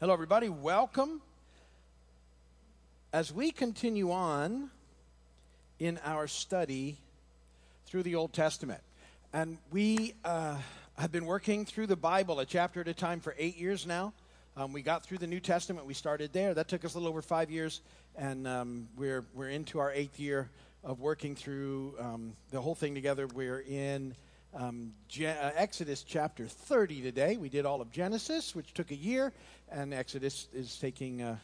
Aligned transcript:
Hello, 0.00 0.14
everybody. 0.14 0.48
Welcome. 0.48 1.20
As 3.12 3.34
we 3.34 3.50
continue 3.50 4.12
on 4.12 4.70
in 5.78 6.00
our 6.02 6.26
study 6.26 6.96
through 7.84 8.04
the 8.04 8.14
Old 8.14 8.32
Testament, 8.32 8.80
and 9.34 9.58
we 9.70 10.14
uh, 10.24 10.56
have 10.96 11.12
been 11.12 11.26
working 11.26 11.66
through 11.66 11.86
the 11.86 11.96
Bible 11.96 12.40
a 12.40 12.46
chapter 12.46 12.80
at 12.80 12.88
a 12.88 12.94
time 12.94 13.20
for 13.20 13.34
eight 13.36 13.58
years 13.58 13.86
now. 13.86 14.14
Um, 14.56 14.72
we 14.72 14.80
got 14.80 15.04
through 15.04 15.18
the 15.18 15.26
New 15.26 15.38
Testament. 15.38 15.86
We 15.86 15.92
started 15.92 16.32
there. 16.32 16.54
That 16.54 16.68
took 16.68 16.86
us 16.86 16.94
a 16.94 16.96
little 16.96 17.10
over 17.10 17.20
five 17.20 17.50
years, 17.50 17.82
and 18.16 18.48
um, 18.48 18.88
we're 18.96 19.26
we're 19.34 19.50
into 19.50 19.80
our 19.80 19.92
eighth 19.92 20.18
year 20.18 20.48
of 20.82 21.00
working 21.00 21.36
through 21.36 21.92
um, 22.00 22.32
the 22.52 22.60
whole 22.62 22.74
thing 22.74 22.94
together. 22.94 23.26
We're 23.26 23.60
in 23.60 24.14
um, 24.54 24.92
Je- 25.08 25.26
uh, 25.26 25.50
Exodus 25.54 26.02
chapter 26.02 26.46
30 26.46 27.02
today. 27.02 27.36
We 27.36 27.48
did 27.48 27.66
all 27.66 27.80
of 27.80 27.90
Genesis, 27.90 28.54
which 28.54 28.74
took 28.74 28.90
a 28.90 28.96
year, 28.96 29.32
and 29.70 29.94
Exodus 29.94 30.48
is 30.52 30.76
taking, 30.78 31.22
uh, 31.22 31.36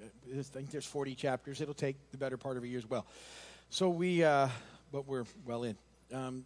I 0.00 0.42
think 0.42 0.70
there's 0.70 0.86
40 0.86 1.14
chapters. 1.14 1.60
It'll 1.60 1.74
take 1.74 1.96
the 2.12 2.18
better 2.18 2.36
part 2.36 2.56
of 2.56 2.62
a 2.62 2.68
year 2.68 2.78
as 2.78 2.88
well. 2.88 3.06
So 3.70 3.88
we, 3.88 4.24
uh, 4.24 4.48
but 4.92 5.06
we're 5.06 5.26
well 5.44 5.64
in. 5.64 5.76
Um, 6.12 6.44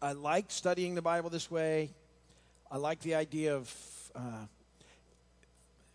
I 0.00 0.12
like 0.12 0.46
studying 0.48 0.94
the 0.94 1.02
Bible 1.02 1.30
this 1.30 1.50
way. 1.50 1.90
I 2.70 2.76
like 2.76 3.00
the 3.00 3.14
idea 3.14 3.56
of, 3.56 3.74
uh, 4.14 4.46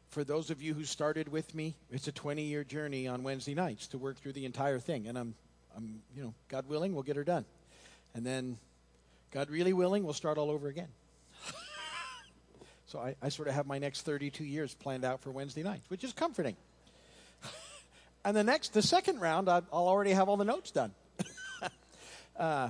for 0.09 0.23
those 0.23 0.49
of 0.49 0.62
you 0.62 0.73
who 0.73 0.84
started 0.84 1.30
with 1.30 1.55
me, 1.55 1.76
it's 1.91 2.07
a 2.07 2.12
20 2.12 2.43
year 2.43 2.63
journey 2.63 3.07
on 3.07 3.23
Wednesday 3.23 3.54
nights 3.54 3.88
to 3.88 3.98
work 3.98 4.18
through 4.18 4.34
the 4.34 4.45
entire 4.45 4.80
thing. 4.80 5.07
And 5.07 5.18
I'm, 5.18 5.35
I'm, 5.77 6.02
you 6.16 6.23
know, 6.23 6.34
God 6.49 6.68
willing, 6.68 6.93
we'll 6.93 7.04
get 7.04 7.16
her 7.16 7.23
done. 7.23 7.45
And 8.13 8.26
then, 8.26 8.57
God 9.33 9.49
really 9.49 9.73
willing, 9.73 10.03
we'll 10.03 10.13
start 10.13 10.37
all 10.37 10.51
over 10.51 10.67
again. 10.67 10.89
So 12.85 12.99
I, 12.99 13.15
I 13.23 13.29
sort 13.29 13.47
of 13.47 13.55
have 13.55 13.65
my 13.65 13.79
next 13.79 14.01
32 14.01 14.43
years 14.43 14.75
planned 14.75 15.03
out 15.03 15.19
for 15.19 15.31
Wednesday 15.31 15.63
nights, 15.63 15.89
which 15.89 16.03
is 16.03 16.13
comforting. 16.13 16.55
and 18.23 18.37
the 18.37 18.43
next, 18.43 18.75
the 18.75 18.84
second 18.84 19.20
round, 19.20 19.49
I, 19.49 19.62
will 19.71 19.87
already 19.87 20.12
have 20.12 20.29
all 20.29 20.37
the 20.37 20.45
notes 20.45 20.70
done. 20.70 20.91
uh, 22.37 22.70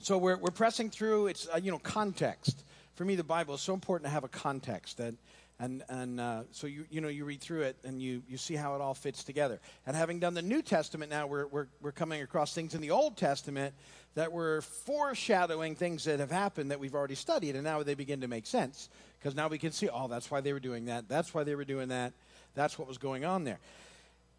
so 0.00 0.18
we're, 0.18 0.36
we're 0.36 0.50
pressing 0.50 0.90
through. 0.90 1.28
It's, 1.28 1.46
uh, 1.46 1.60
you 1.62 1.70
know, 1.70 1.78
context. 1.78 2.64
For 2.96 3.04
me, 3.04 3.14
the 3.14 3.22
Bible 3.22 3.54
is 3.54 3.60
so 3.60 3.72
important 3.72 4.06
to 4.06 4.10
have 4.10 4.24
a 4.24 4.28
context 4.28 4.98
that 4.98 5.14
and 5.60 5.82
and 5.88 6.20
uh, 6.20 6.42
so 6.52 6.66
you 6.66 6.84
you 6.90 7.00
know 7.00 7.08
you 7.08 7.24
read 7.24 7.40
through 7.40 7.62
it 7.62 7.76
and 7.84 8.00
you 8.00 8.22
you 8.28 8.36
see 8.36 8.54
how 8.54 8.74
it 8.74 8.80
all 8.80 8.94
fits 8.94 9.24
together. 9.24 9.60
And 9.86 9.96
having 9.96 10.20
done 10.20 10.34
the 10.34 10.42
New 10.42 10.62
Testament, 10.62 11.10
now 11.10 11.26
we're 11.26 11.46
we're 11.46 11.66
we're 11.80 11.92
coming 11.92 12.22
across 12.22 12.54
things 12.54 12.74
in 12.74 12.80
the 12.80 12.90
Old 12.90 13.16
Testament 13.16 13.74
that 14.14 14.32
were 14.32 14.62
foreshadowing 14.62 15.74
things 15.74 16.04
that 16.04 16.20
have 16.20 16.30
happened 16.30 16.70
that 16.70 16.80
we've 16.80 16.94
already 16.94 17.14
studied, 17.14 17.54
and 17.54 17.64
now 17.64 17.82
they 17.82 17.94
begin 17.94 18.20
to 18.20 18.28
make 18.28 18.46
sense 18.46 18.88
because 19.18 19.34
now 19.34 19.48
we 19.48 19.58
can 19.58 19.72
see, 19.72 19.88
oh, 19.88 20.08
that's 20.08 20.30
why 20.30 20.40
they 20.40 20.52
were 20.52 20.60
doing 20.60 20.86
that. 20.86 21.08
That's 21.08 21.34
why 21.34 21.44
they 21.44 21.54
were 21.54 21.64
doing 21.64 21.88
that. 21.88 22.12
That's 22.54 22.78
what 22.78 22.88
was 22.88 22.98
going 22.98 23.24
on 23.24 23.44
there. 23.44 23.58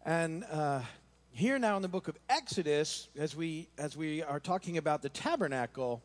And 0.04 0.44
uh, 0.50 0.80
here 1.32 1.58
now 1.58 1.76
in 1.76 1.82
the 1.82 1.88
book 1.88 2.08
of 2.08 2.16
Exodus, 2.28 3.08
as 3.18 3.36
we 3.36 3.68
as 3.78 3.96
we 3.96 4.22
are 4.22 4.40
talking 4.40 4.78
about 4.78 5.02
the 5.02 5.10
tabernacle, 5.10 6.02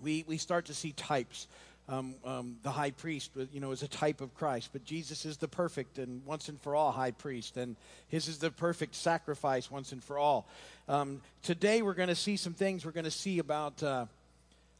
we 0.00 0.24
we 0.28 0.38
start 0.38 0.66
to 0.66 0.74
see 0.74 0.92
types 0.92 1.48
um, 1.88 2.14
um, 2.24 2.56
the 2.62 2.70
high 2.70 2.90
priest, 2.90 3.30
you 3.52 3.60
know, 3.60 3.70
is 3.70 3.82
a 3.82 3.88
type 3.88 4.20
of 4.20 4.34
Christ. 4.34 4.70
But 4.72 4.84
Jesus 4.84 5.24
is 5.24 5.38
the 5.38 5.48
perfect 5.48 5.98
and 5.98 6.24
once 6.26 6.48
and 6.48 6.60
for 6.60 6.74
all 6.74 6.92
high 6.92 7.12
priest, 7.12 7.56
and 7.56 7.76
his 8.08 8.28
is 8.28 8.38
the 8.38 8.50
perfect 8.50 8.94
sacrifice 8.94 9.70
once 9.70 9.92
and 9.92 10.04
for 10.04 10.18
all. 10.18 10.46
Um, 10.88 11.22
today 11.42 11.80
we're 11.82 11.94
going 11.94 12.10
to 12.10 12.14
see 12.14 12.36
some 12.36 12.52
things. 12.52 12.84
We're 12.84 12.92
going 12.92 13.04
to 13.04 13.10
see 13.10 13.38
about 13.38 13.82
uh, 13.82 14.06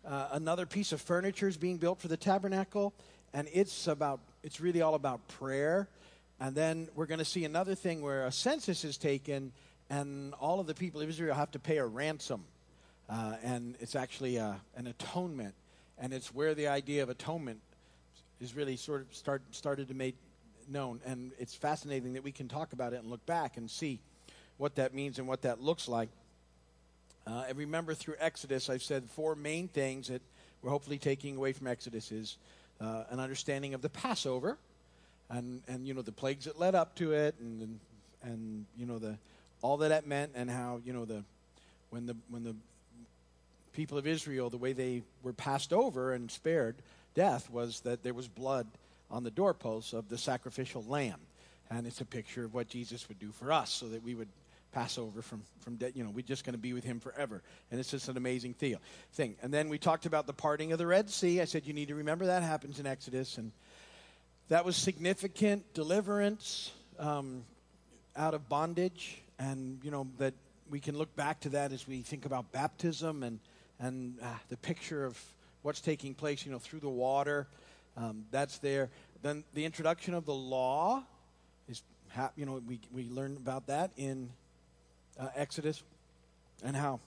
uh, 0.06 0.28
another 0.32 0.66
piece 0.66 0.92
of 0.92 1.00
furniture 1.00 1.48
is 1.48 1.56
being 1.56 1.78
built 1.78 1.98
for 1.98 2.08
the 2.08 2.16
tabernacle, 2.16 2.92
and 3.32 3.48
it's 3.52 3.86
about 3.86 4.20
it's 4.42 4.60
really 4.60 4.82
all 4.82 4.94
about 4.94 5.26
prayer. 5.28 5.88
And 6.40 6.54
then 6.54 6.88
we're 6.94 7.06
going 7.06 7.18
to 7.18 7.24
see 7.24 7.44
another 7.44 7.74
thing 7.74 8.00
where 8.00 8.26
a 8.26 8.32
census 8.32 8.84
is 8.84 8.96
taken, 8.96 9.52
and 9.88 10.34
all 10.34 10.60
of 10.60 10.66
the 10.66 10.74
people 10.74 11.00
of 11.00 11.08
Israel 11.08 11.34
have 11.34 11.50
to 11.52 11.58
pay 11.58 11.78
a 11.78 11.86
ransom, 11.86 12.44
uh, 13.08 13.36
and 13.42 13.76
it's 13.80 13.96
actually 13.96 14.38
uh, 14.38 14.52
an 14.76 14.86
atonement 14.86 15.54
and 16.00 16.12
it's 16.12 16.34
where 16.34 16.54
the 16.54 16.68
idea 16.68 17.02
of 17.02 17.08
atonement 17.08 17.60
is 18.40 18.54
really 18.54 18.76
sort 18.76 19.02
of 19.02 19.14
start, 19.14 19.42
started 19.50 19.88
to 19.88 19.94
make 19.94 20.16
known. 20.68 21.00
And 21.04 21.32
it's 21.38 21.54
fascinating 21.54 22.14
that 22.14 22.24
we 22.24 22.32
can 22.32 22.48
talk 22.48 22.72
about 22.72 22.92
it 22.92 22.96
and 22.96 23.10
look 23.10 23.24
back 23.26 23.56
and 23.56 23.70
see 23.70 24.00
what 24.56 24.76
that 24.76 24.94
means 24.94 25.18
and 25.18 25.26
what 25.26 25.42
that 25.42 25.60
looks 25.60 25.88
like. 25.88 26.08
Uh, 27.26 27.44
and 27.48 27.58
remember, 27.58 27.94
through 27.94 28.14
Exodus, 28.18 28.70
I've 28.70 28.82
said 28.82 29.04
four 29.10 29.34
main 29.34 29.68
things 29.68 30.08
that 30.08 30.22
we're 30.62 30.70
hopefully 30.70 30.98
taking 30.98 31.36
away 31.36 31.52
from 31.52 31.66
Exodus 31.66 32.10
is 32.10 32.36
uh, 32.80 33.04
an 33.10 33.20
understanding 33.20 33.74
of 33.74 33.82
the 33.82 33.90
Passover, 33.90 34.56
and 35.28 35.62
and 35.68 35.86
you 35.86 35.92
know 35.92 36.00
the 36.00 36.12
plagues 36.12 36.46
that 36.46 36.58
led 36.58 36.74
up 36.74 36.94
to 36.96 37.12
it, 37.12 37.34
and 37.38 37.60
and, 37.60 37.80
and 38.22 38.66
you 38.78 38.86
know 38.86 38.98
the 38.98 39.18
all 39.60 39.76
that 39.78 39.88
that 39.88 40.06
meant, 40.06 40.32
and 40.34 40.48
how 40.48 40.80
you 40.84 40.92
know 40.94 41.04
the 41.04 41.22
when 41.90 42.06
the 42.06 42.16
when 42.30 42.44
the 42.44 42.56
people 43.72 43.98
of 43.98 44.06
Israel, 44.06 44.50
the 44.50 44.58
way 44.58 44.72
they 44.72 45.02
were 45.22 45.32
passed 45.32 45.72
over 45.72 46.12
and 46.12 46.30
spared 46.30 46.76
death 47.14 47.50
was 47.50 47.80
that 47.80 48.02
there 48.02 48.14
was 48.14 48.28
blood 48.28 48.66
on 49.10 49.24
the 49.24 49.30
doorposts 49.30 49.92
of 49.92 50.08
the 50.08 50.18
sacrificial 50.18 50.84
lamb. 50.88 51.20
And 51.70 51.86
it's 51.86 52.00
a 52.00 52.04
picture 52.04 52.44
of 52.44 52.54
what 52.54 52.68
Jesus 52.68 53.08
would 53.08 53.18
do 53.18 53.30
for 53.30 53.52
us 53.52 53.70
so 53.70 53.88
that 53.88 54.02
we 54.02 54.14
would 54.14 54.28
pass 54.72 54.98
over 54.98 55.22
from, 55.22 55.42
from 55.60 55.76
death. 55.76 55.92
You 55.94 56.04
know, 56.04 56.10
we're 56.10 56.22
just 56.22 56.44
going 56.44 56.54
to 56.54 56.58
be 56.58 56.72
with 56.72 56.84
him 56.84 57.00
forever. 57.00 57.42
And 57.70 57.80
it's 57.80 57.90
just 57.90 58.08
an 58.08 58.16
amazing 58.16 58.54
thing. 58.54 58.76
And 59.42 59.52
then 59.52 59.68
we 59.68 59.78
talked 59.78 60.06
about 60.06 60.26
the 60.26 60.32
parting 60.32 60.72
of 60.72 60.78
the 60.78 60.86
Red 60.86 61.10
Sea. 61.10 61.40
I 61.40 61.44
said, 61.44 61.66
you 61.66 61.72
need 61.72 61.88
to 61.88 61.94
remember 61.94 62.26
that 62.26 62.42
happens 62.42 62.78
in 62.78 62.86
Exodus. 62.86 63.38
And 63.38 63.52
that 64.48 64.64
was 64.64 64.76
significant 64.76 65.74
deliverance 65.74 66.72
um, 66.98 67.44
out 68.16 68.34
of 68.34 68.48
bondage. 68.48 69.20
And, 69.38 69.78
you 69.82 69.90
know, 69.90 70.06
that 70.18 70.34
we 70.70 70.80
can 70.80 70.96
look 70.96 71.14
back 71.16 71.40
to 71.40 71.50
that 71.50 71.72
as 71.72 71.86
we 71.86 72.02
think 72.02 72.26
about 72.26 72.52
baptism 72.52 73.22
and 73.22 73.40
and 73.80 74.14
uh, 74.22 74.26
the 74.48 74.56
picture 74.56 75.04
of 75.04 75.18
what's 75.62 75.80
taking 75.80 76.14
place, 76.14 76.44
you 76.44 76.52
know, 76.52 76.58
through 76.58 76.80
the 76.80 76.88
water. 76.88 77.46
Um, 77.96 78.24
that's 78.30 78.58
there. 78.58 78.90
Then 79.22 79.44
the 79.54 79.64
introduction 79.64 80.14
of 80.14 80.24
the 80.24 80.34
law 80.34 81.02
is, 81.68 81.82
ha- 82.10 82.30
you 82.36 82.46
know, 82.46 82.62
we, 82.66 82.78
we 82.92 83.08
learn 83.10 83.36
about 83.36 83.66
that 83.66 83.90
in 83.96 84.30
uh, 85.18 85.28
Exodus 85.34 85.82
and 86.64 86.76
how, 86.76 87.00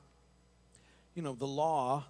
you 1.15 1.21
know, 1.21 1.33
the 1.33 1.47
law. 1.47 2.03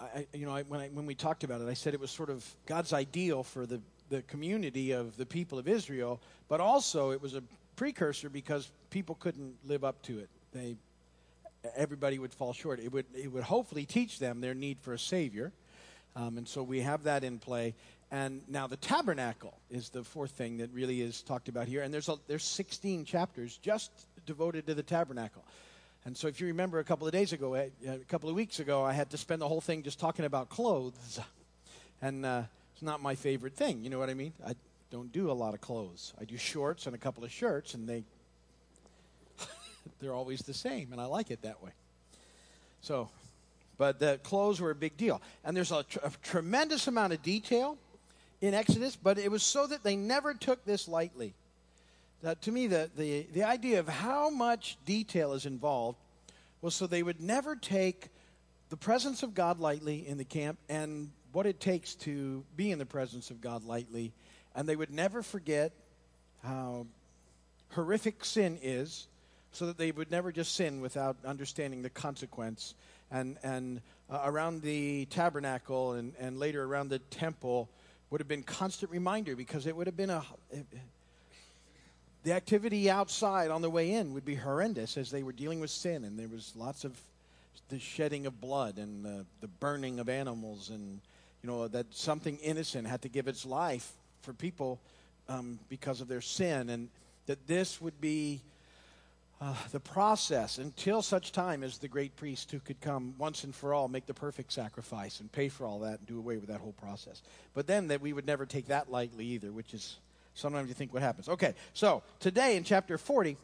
I, 0.00 0.26
you 0.32 0.46
know, 0.46 0.52
I, 0.52 0.62
when, 0.62 0.80
I, 0.80 0.88
when 0.88 1.06
we 1.06 1.14
talked 1.14 1.44
about 1.44 1.60
it, 1.60 1.68
I 1.68 1.74
said 1.74 1.94
it 1.94 2.00
was 2.00 2.10
sort 2.10 2.30
of 2.30 2.44
God's 2.66 2.92
ideal 2.92 3.44
for 3.44 3.66
the, 3.66 3.80
the 4.10 4.22
community 4.22 4.90
of 4.90 5.16
the 5.16 5.26
people 5.26 5.58
of 5.58 5.68
Israel, 5.68 6.20
but 6.48 6.60
also 6.60 7.12
it 7.12 7.22
was 7.22 7.34
a 7.34 7.42
precursor 7.76 8.28
because 8.28 8.70
people 8.90 9.14
couldn't 9.20 9.54
live 9.64 9.84
up 9.84 10.02
to 10.02 10.18
it. 10.18 10.28
They 10.52 10.76
everybody 11.76 12.18
would 12.18 12.32
fall 12.32 12.52
short. 12.52 12.80
It 12.80 12.92
would, 12.92 13.06
it 13.14 13.32
would 13.32 13.44
hopefully 13.44 13.84
teach 13.84 14.18
them 14.18 14.40
their 14.40 14.54
need 14.54 14.78
for 14.80 14.92
a 14.92 14.98
Savior. 14.98 15.52
Um, 16.14 16.38
and 16.38 16.46
so 16.46 16.62
we 16.62 16.80
have 16.80 17.04
that 17.04 17.24
in 17.24 17.38
play. 17.38 17.74
And 18.10 18.42
now 18.46 18.66
the 18.66 18.76
tabernacle 18.76 19.54
is 19.70 19.88
the 19.88 20.04
fourth 20.04 20.32
thing 20.32 20.58
that 20.58 20.70
really 20.72 21.00
is 21.00 21.22
talked 21.22 21.48
about 21.48 21.66
here. 21.66 21.82
And 21.82 21.92
there's, 21.92 22.08
a, 22.08 22.16
there's 22.26 22.44
16 22.44 23.06
chapters 23.06 23.58
just 23.62 23.90
devoted 24.26 24.66
to 24.66 24.74
the 24.74 24.82
tabernacle. 24.82 25.44
And 26.04 26.16
so 26.16 26.26
if 26.26 26.40
you 26.40 26.48
remember 26.48 26.78
a 26.78 26.84
couple 26.84 27.06
of 27.06 27.12
days 27.12 27.32
ago, 27.32 27.54
a 27.54 27.70
couple 28.08 28.28
of 28.28 28.34
weeks 28.34 28.58
ago, 28.58 28.84
I 28.84 28.92
had 28.92 29.10
to 29.10 29.16
spend 29.16 29.40
the 29.40 29.48
whole 29.48 29.60
thing 29.60 29.82
just 29.82 29.98
talking 29.98 30.24
about 30.24 30.48
clothes. 30.48 31.20
And 32.02 32.26
uh, 32.26 32.42
it's 32.74 32.82
not 32.82 33.00
my 33.00 33.14
favorite 33.14 33.54
thing. 33.54 33.84
You 33.84 33.90
know 33.90 34.00
what 34.00 34.10
I 34.10 34.14
mean? 34.14 34.32
I 34.44 34.56
don't 34.90 35.12
do 35.12 35.30
a 35.30 35.32
lot 35.32 35.54
of 35.54 35.60
clothes. 35.60 36.12
I 36.20 36.24
do 36.24 36.36
shorts 36.36 36.86
and 36.86 36.96
a 36.96 36.98
couple 36.98 37.22
of 37.22 37.30
shirts, 37.30 37.74
and 37.74 37.88
they 37.88 38.02
they're 40.00 40.14
always 40.14 40.40
the 40.40 40.54
same, 40.54 40.92
and 40.92 41.00
I 41.00 41.04
like 41.04 41.30
it 41.30 41.42
that 41.42 41.62
way. 41.62 41.70
So, 42.82 43.08
but 43.78 43.98
the 43.98 44.18
clothes 44.22 44.60
were 44.60 44.70
a 44.70 44.74
big 44.74 44.96
deal. 44.96 45.22
And 45.44 45.56
there's 45.56 45.72
a, 45.72 45.84
tr- 45.84 46.00
a 46.02 46.10
tremendous 46.22 46.86
amount 46.86 47.12
of 47.12 47.22
detail 47.22 47.78
in 48.40 48.54
Exodus, 48.54 48.96
but 48.96 49.18
it 49.18 49.30
was 49.30 49.42
so 49.42 49.66
that 49.66 49.84
they 49.84 49.96
never 49.96 50.34
took 50.34 50.64
this 50.64 50.88
lightly. 50.88 51.34
That, 52.22 52.42
to 52.42 52.52
me, 52.52 52.66
the, 52.66 52.90
the, 52.96 53.26
the 53.32 53.44
idea 53.44 53.80
of 53.80 53.88
how 53.88 54.30
much 54.30 54.76
detail 54.84 55.32
is 55.32 55.46
involved 55.46 55.98
was 56.60 56.74
so 56.74 56.86
they 56.86 57.02
would 57.02 57.20
never 57.20 57.56
take 57.56 58.08
the 58.68 58.76
presence 58.76 59.22
of 59.22 59.34
God 59.34 59.58
lightly 59.60 60.06
in 60.06 60.18
the 60.18 60.24
camp 60.24 60.58
and 60.68 61.10
what 61.32 61.46
it 61.46 61.60
takes 61.60 61.94
to 61.96 62.44
be 62.56 62.70
in 62.70 62.78
the 62.78 62.86
presence 62.86 63.30
of 63.30 63.40
God 63.40 63.64
lightly. 63.64 64.12
And 64.54 64.68
they 64.68 64.76
would 64.76 64.90
never 64.90 65.22
forget 65.22 65.72
how 66.44 66.86
horrific 67.70 68.24
sin 68.24 68.58
is 68.62 69.06
so 69.52 69.66
that 69.66 69.78
they 69.78 69.92
would 69.92 70.10
never 70.10 70.32
just 70.32 70.54
sin 70.54 70.80
without 70.80 71.16
understanding 71.24 71.82
the 71.82 71.90
consequence. 71.90 72.74
And, 73.10 73.36
and 73.42 73.80
uh, 74.10 74.22
around 74.24 74.62
the 74.62 75.04
tabernacle 75.06 75.92
and, 75.92 76.14
and 76.18 76.38
later 76.38 76.64
around 76.64 76.88
the 76.88 76.98
temple 76.98 77.68
would 78.10 78.20
have 78.20 78.28
been 78.28 78.42
constant 78.42 78.90
reminder 78.90 79.36
because 79.36 79.66
it 79.66 79.76
would 79.76 79.86
have 79.86 79.96
been 79.96 80.10
a. 80.10 80.22
It, 80.50 80.66
the 82.24 82.32
activity 82.32 82.88
outside 82.88 83.50
on 83.50 83.62
the 83.62 83.70
way 83.70 83.92
in 83.92 84.14
would 84.14 84.24
be 84.24 84.36
horrendous 84.36 84.96
as 84.96 85.10
they 85.10 85.24
were 85.24 85.32
dealing 85.32 85.58
with 85.58 85.70
sin, 85.70 86.04
and 86.04 86.16
there 86.16 86.28
was 86.28 86.52
lots 86.54 86.84
of 86.84 86.96
the 87.68 87.80
shedding 87.80 88.26
of 88.26 88.40
blood 88.40 88.76
and 88.78 89.04
the, 89.04 89.26
the 89.40 89.48
burning 89.48 89.98
of 89.98 90.08
animals, 90.08 90.70
and 90.70 91.00
you 91.42 91.48
know 91.48 91.66
that 91.68 91.86
something 91.92 92.36
innocent 92.38 92.86
had 92.86 93.02
to 93.02 93.08
give 93.08 93.26
its 93.26 93.44
life 93.44 93.92
for 94.20 94.32
people 94.32 94.78
um, 95.28 95.58
because 95.68 96.00
of 96.00 96.06
their 96.06 96.20
sin, 96.20 96.68
and 96.70 96.88
that 97.26 97.46
this 97.46 97.80
would 97.80 98.00
be 98.00 98.40
uh, 99.42 99.54
the 99.72 99.80
process 99.80 100.58
until 100.58 101.02
such 101.02 101.32
time 101.32 101.64
as 101.64 101.78
the 101.78 101.88
great 101.88 102.14
priest 102.14 102.52
who 102.52 102.60
could 102.60 102.80
come 102.80 103.12
once 103.18 103.42
and 103.42 103.52
for 103.52 103.74
all, 103.74 103.88
make 103.88 104.06
the 104.06 104.14
perfect 104.14 104.52
sacrifice 104.52 105.18
and 105.18 105.32
pay 105.32 105.48
for 105.48 105.66
all 105.66 105.80
that 105.80 105.98
and 105.98 106.06
do 106.06 106.16
away 106.16 106.36
with 106.36 106.48
that 106.48 106.60
whole 106.60 106.74
process. 106.74 107.22
But 107.52 107.66
then 107.66 107.88
that 107.88 108.00
we 108.00 108.12
would 108.12 108.24
never 108.24 108.46
take 108.46 108.68
that 108.68 108.88
lightly 108.88 109.26
either, 109.26 109.50
which 109.50 109.74
is 109.74 109.98
sometimes 110.34 110.68
you 110.68 110.74
think 110.74 110.92
what 110.92 111.02
happens. 111.02 111.28
Okay, 111.28 111.54
so 111.74 112.04
today 112.20 112.56
in 112.56 112.62
chapter 112.62 112.96
40, 112.96 113.36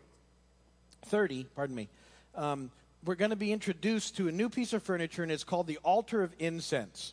30, 1.06 1.46
pardon 1.56 1.74
me, 1.74 1.88
um, 2.36 2.70
we're 3.04 3.16
going 3.16 3.30
to 3.30 3.36
be 3.36 3.52
introduced 3.52 4.16
to 4.18 4.28
a 4.28 4.32
new 4.32 4.48
piece 4.48 4.72
of 4.72 4.84
furniture, 4.84 5.24
and 5.24 5.32
it's 5.32 5.42
called 5.42 5.66
the 5.66 5.78
altar 5.78 6.22
of 6.22 6.32
incense. 6.38 7.12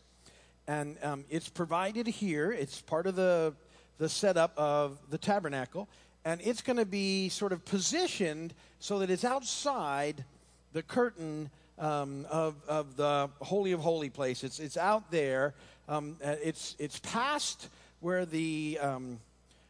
And 0.67 0.97
um, 1.01 1.25
it's 1.31 1.49
provided 1.49 2.05
here, 2.05 2.51
it's 2.51 2.81
part 2.81 3.07
of 3.07 3.15
the, 3.15 3.55
the 3.97 4.09
setup 4.09 4.53
of 4.57 4.99
the 5.09 5.17
tabernacle 5.17 5.89
and 6.25 6.41
it's 6.43 6.61
going 6.63 6.77
to 6.77 6.85
be 6.85 7.29
sort 7.29 7.53
of 7.53 7.63
positioned 7.63 8.53
so 8.79 8.99
that 8.99 9.11
it's 9.11 9.23
outside 9.23 10.25
the 10.73 10.81
curtain 10.81 11.49
um, 11.77 12.25
of, 12.29 12.55
of 12.67 12.97
the 12.97 13.29
holy 13.41 13.71
of 13.71 13.79
holy 13.79 14.09
place. 14.09 14.43
It's, 14.43 14.59
it's 14.59 14.75
out 14.75 15.11
there. 15.11 15.53
Um, 15.87 16.17
uh, 16.25 16.35
it's, 16.43 16.75
it's 16.79 16.99
past 16.99 17.69
where 17.99 18.25
the, 18.25 18.79
um, 18.81 19.19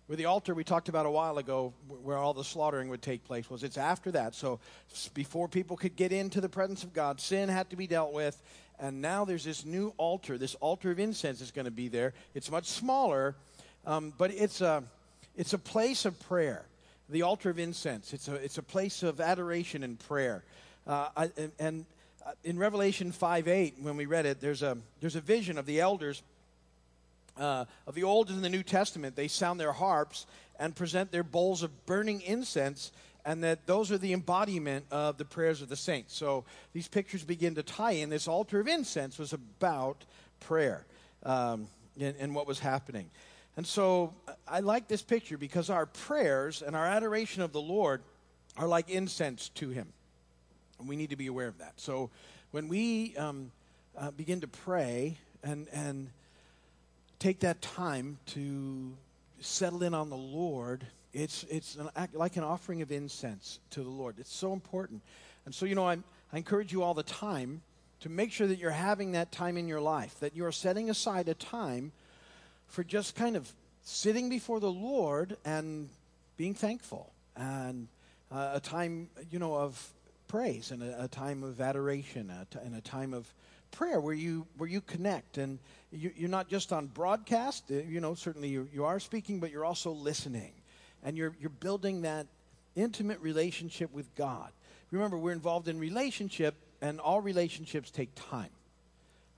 where 0.08 0.16
the 0.16 0.26
altar 0.26 0.54
we 0.54 0.64
talked 0.64 0.88
about 0.88 1.06
a 1.06 1.12
while 1.12 1.38
ago, 1.40 1.74
where 2.04 2.18
all 2.18 2.34
the 2.34 2.44
slaughtering 2.44 2.88
would 2.88 3.02
take 3.02 3.26
place, 3.26 3.50
was 3.50 3.64
it's 3.64 3.78
after 3.78 4.12
that. 4.12 4.34
So 4.34 4.60
before 5.14 5.50
people 5.50 5.76
could 5.76 5.98
get 5.98 6.14
into 6.14 6.40
the 6.40 6.50
presence 6.50 6.84
of 6.84 6.94
God, 6.94 7.20
sin 7.20 7.50
had 7.50 7.70
to 7.72 7.76
be 7.76 7.86
dealt 7.86 8.14
with. 8.14 8.42
And 8.80 9.02
now 9.02 9.26
there's 9.26 9.44
this 9.44 9.66
new 9.66 9.94
altar. 9.98 10.38
This 10.38 10.56
altar 10.56 10.92
of 10.92 11.00
incense 11.00 11.42
is 11.42 11.52
going 11.52 11.66
to 11.66 11.72
be 11.72 11.90
there. 11.90 12.14
It's 12.34 12.52
much 12.52 12.68
smaller, 12.68 13.36
um, 13.86 14.14
but 14.18 14.32
it's 14.32 14.62
a 14.62 14.84
it's 15.38 15.54
a 15.54 15.58
place 15.58 16.06
of 16.06 16.20
prayer, 16.28 16.66
the 17.10 17.24
altar 17.24 17.50
of 17.50 17.60
incense. 17.60 18.14
It's 18.14 18.28
a, 18.28 18.36
it's 18.36 18.58
a 18.58 18.64
place 18.64 19.04
of 19.04 19.20
adoration 19.20 19.84
and 19.84 20.00
prayer. 20.00 20.44
Uh, 20.88 21.10
I, 21.16 21.32
and, 21.60 21.86
uh, 22.26 22.32
in 22.44 22.58
Revelation 22.58 23.12
5 23.12 23.48
8, 23.48 23.76
when 23.82 23.98
we 23.98 24.06
read 24.06 24.26
it, 24.26 24.40
there's 24.42 24.64
a, 24.64 24.78
there's 25.02 25.16
a 25.16 25.22
vision 25.22 25.58
of 25.58 25.66
the 25.66 25.80
elders 25.80 26.24
uh, 27.38 27.66
of 27.86 27.96
the 27.96 28.04
Old 28.04 28.30
and 28.30 28.44
the 28.44 28.50
New 28.50 28.64
Testament. 28.64 29.16
They 29.16 29.28
sound 29.28 29.60
their 29.60 29.74
harps 29.74 30.26
and 30.60 30.76
present 30.76 31.12
their 31.12 31.24
bowls 31.24 31.64
of 31.64 31.86
burning 31.86 32.22
incense, 32.22 32.92
and 33.26 33.44
that 33.44 33.68
those 33.68 33.92
are 33.92 33.98
the 33.98 34.14
embodiment 34.14 34.86
of 34.92 35.18
the 35.18 35.26
prayers 35.26 35.62
of 35.62 35.70
the 35.70 35.76
saints. 35.76 36.16
So 36.16 36.46
these 36.74 36.88
pictures 36.88 37.24
begin 37.24 37.56
to 37.56 37.64
tie 37.64 37.92
in. 37.92 38.10
This 38.10 38.28
altar 38.28 38.60
of 38.60 38.68
incense 38.68 39.18
was 39.18 39.34
about 39.34 40.06
prayer 40.40 40.86
um, 41.24 41.68
and, 42.00 42.16
and 42.20 42.36
what 42.36 42.48
was 42.48 42.60
happening. 42.60 43.10
And 43.58 43.66
so 43.66 44.14
I 44.48 44.60
like 44.60 44.88
this 44.88 45.02
picture 45.02 45.38
because 45.38 45.70
our 45.70 45.86
prayers 45.86 46.62
and 46.62 46.76
our 46.76 46.86
adoration 46.86 47.42
of 47.42 47.52
the 47.52 47.62
Lord 47.62 48.02
are 48.58 48.68
like 48.68 48.90
incense 48.90 49.50
to 49.56 49.70
Him. 49.70 49.88
And 50.80 50.90
we 50.90 50.96
need 50.96 51.12
to 51.12 51.16
be 51.16 51.28
aware 51.28 51.48
of 51.48 51.58
that. 51.60 51.74
So 51.78 52.10
when 52.52 52.68
we 52.68 53.16
um, 53.18 53.52
uh, 53.98 54.12
begin 54.12 54.42
to 54.42 54.48
pray 54.48 55.18
and, 55.44 55.68
and 55.72 56.10
take 57.20 57.40
that 57.42 57.62
time 57.62 58.18
to 58.28 58.94
settle 59.40 59.84
in 59.84 59.94
on 59.94 60.10
the 60.10 60.18
Lord, 60.18 60.86
it's, 61.14 61.46
it's 61.50 61.76
an, 61.76 61.90
like 62.14 62.36
an 62.36 62.44
offering 62.44 62.82
of 62.82 62.92
incense 62.92 63.60
to 63.72 63.84
the 63.84 63.90
Lord. 63.90 64.16
It's 64.20 64.36
so 64.36 64.52
important. 64.52 65.02
And 65.46 65.56
so, 65.56 65.66
you 65.66 65.76
know, 65.76 65.88
i 65.88 65.98
I 66.34 66.38
encourage 66.38 66.74
you 66.74 66.84
all 66.84 66.94
the 66.94 67.04
time 67.04 67.62
to 68.02 68.10
make 68.10 68.32
sure 68.32 68.46
that 68.48 68.60
you're 68.60 68.72
having 68.72 69.14
that 69.14 69.32
time 69.32 69.58
in 69.58 69.70
your 69.70 69.80
life, 69.80 70.20
that 70.20 70.36
you're 70.36 70.52
setting 70.52 70.90
aside 70.90 71.30
a 71.30 71.34
time 71.34 71.94
for 72.68 72.84
just 72.84 73.16
kind 73.16 73.36
of 73.36 73.52
sitting 73.84 74.30
before 74.30 74.60
the 74.60 74.72
Lord 74.72 75.38
and 75.46 75.90
being 76.38 76.54
thankful 76.54 77.12
and 77.36 77.88
uh, 78.32 78.52
a 78.54 78.60
time, 78.60 79.10
you 79.30 79.40
know, 79.40 79.56
of 79.56 79.92
praise 80.28 80.72
and 80.72 80.82
a, 80.84 81.04
a 81.04 81.08
time 81.08 81.44
of 81.44 81.62
adoration 81.62 82.32
and 82.64 82.76
a 82.76 82.82
time 82.82 83.14
of 83.14 83.32
prayer 83.72 84.00
where 84.00 84.14
you 84.14 84.48
where 84.58 84.70
you 84.70 84.82
connect 84.82 85.38
and 85.38 85.60
you, 85.92 86.12
are 86.24 86.28
not 86.28 86.48
just 86.50 86.74
on 86.74 86.88
broadcast. 86.88 87.66
Uh, 87.70 87.76
you 87.76 88.02
know, 88.02 88.16
certainly 88.16 88.50
you, 88.50 88.68
you 88.74 88.86
are 88.86 89.00
speaking, 89.00 89.40
but 89.40 89.52
you're 89.52 89.66
also 89.66 89.92
listening, 89.92 90.52
and 91.04 91.18
you're 91.18 91.36
you're 91.40 91.50
building 91.50 92.02
that 92.02 92.26
intimate 92.76 93.20
relationship 93.22 93.94
with 93.94 94.14
God. 94.16 94.50
Remember, 94.92 95.18
we're 95.18 95.32
involved 95.32 95.68
in 95.68 95.80
relationship, 95.80 96.56
and 96.82 97.00
all 97.00 97.22
relationships 97.22 97.92
take 97.92 98.10
time. 98.16 98.50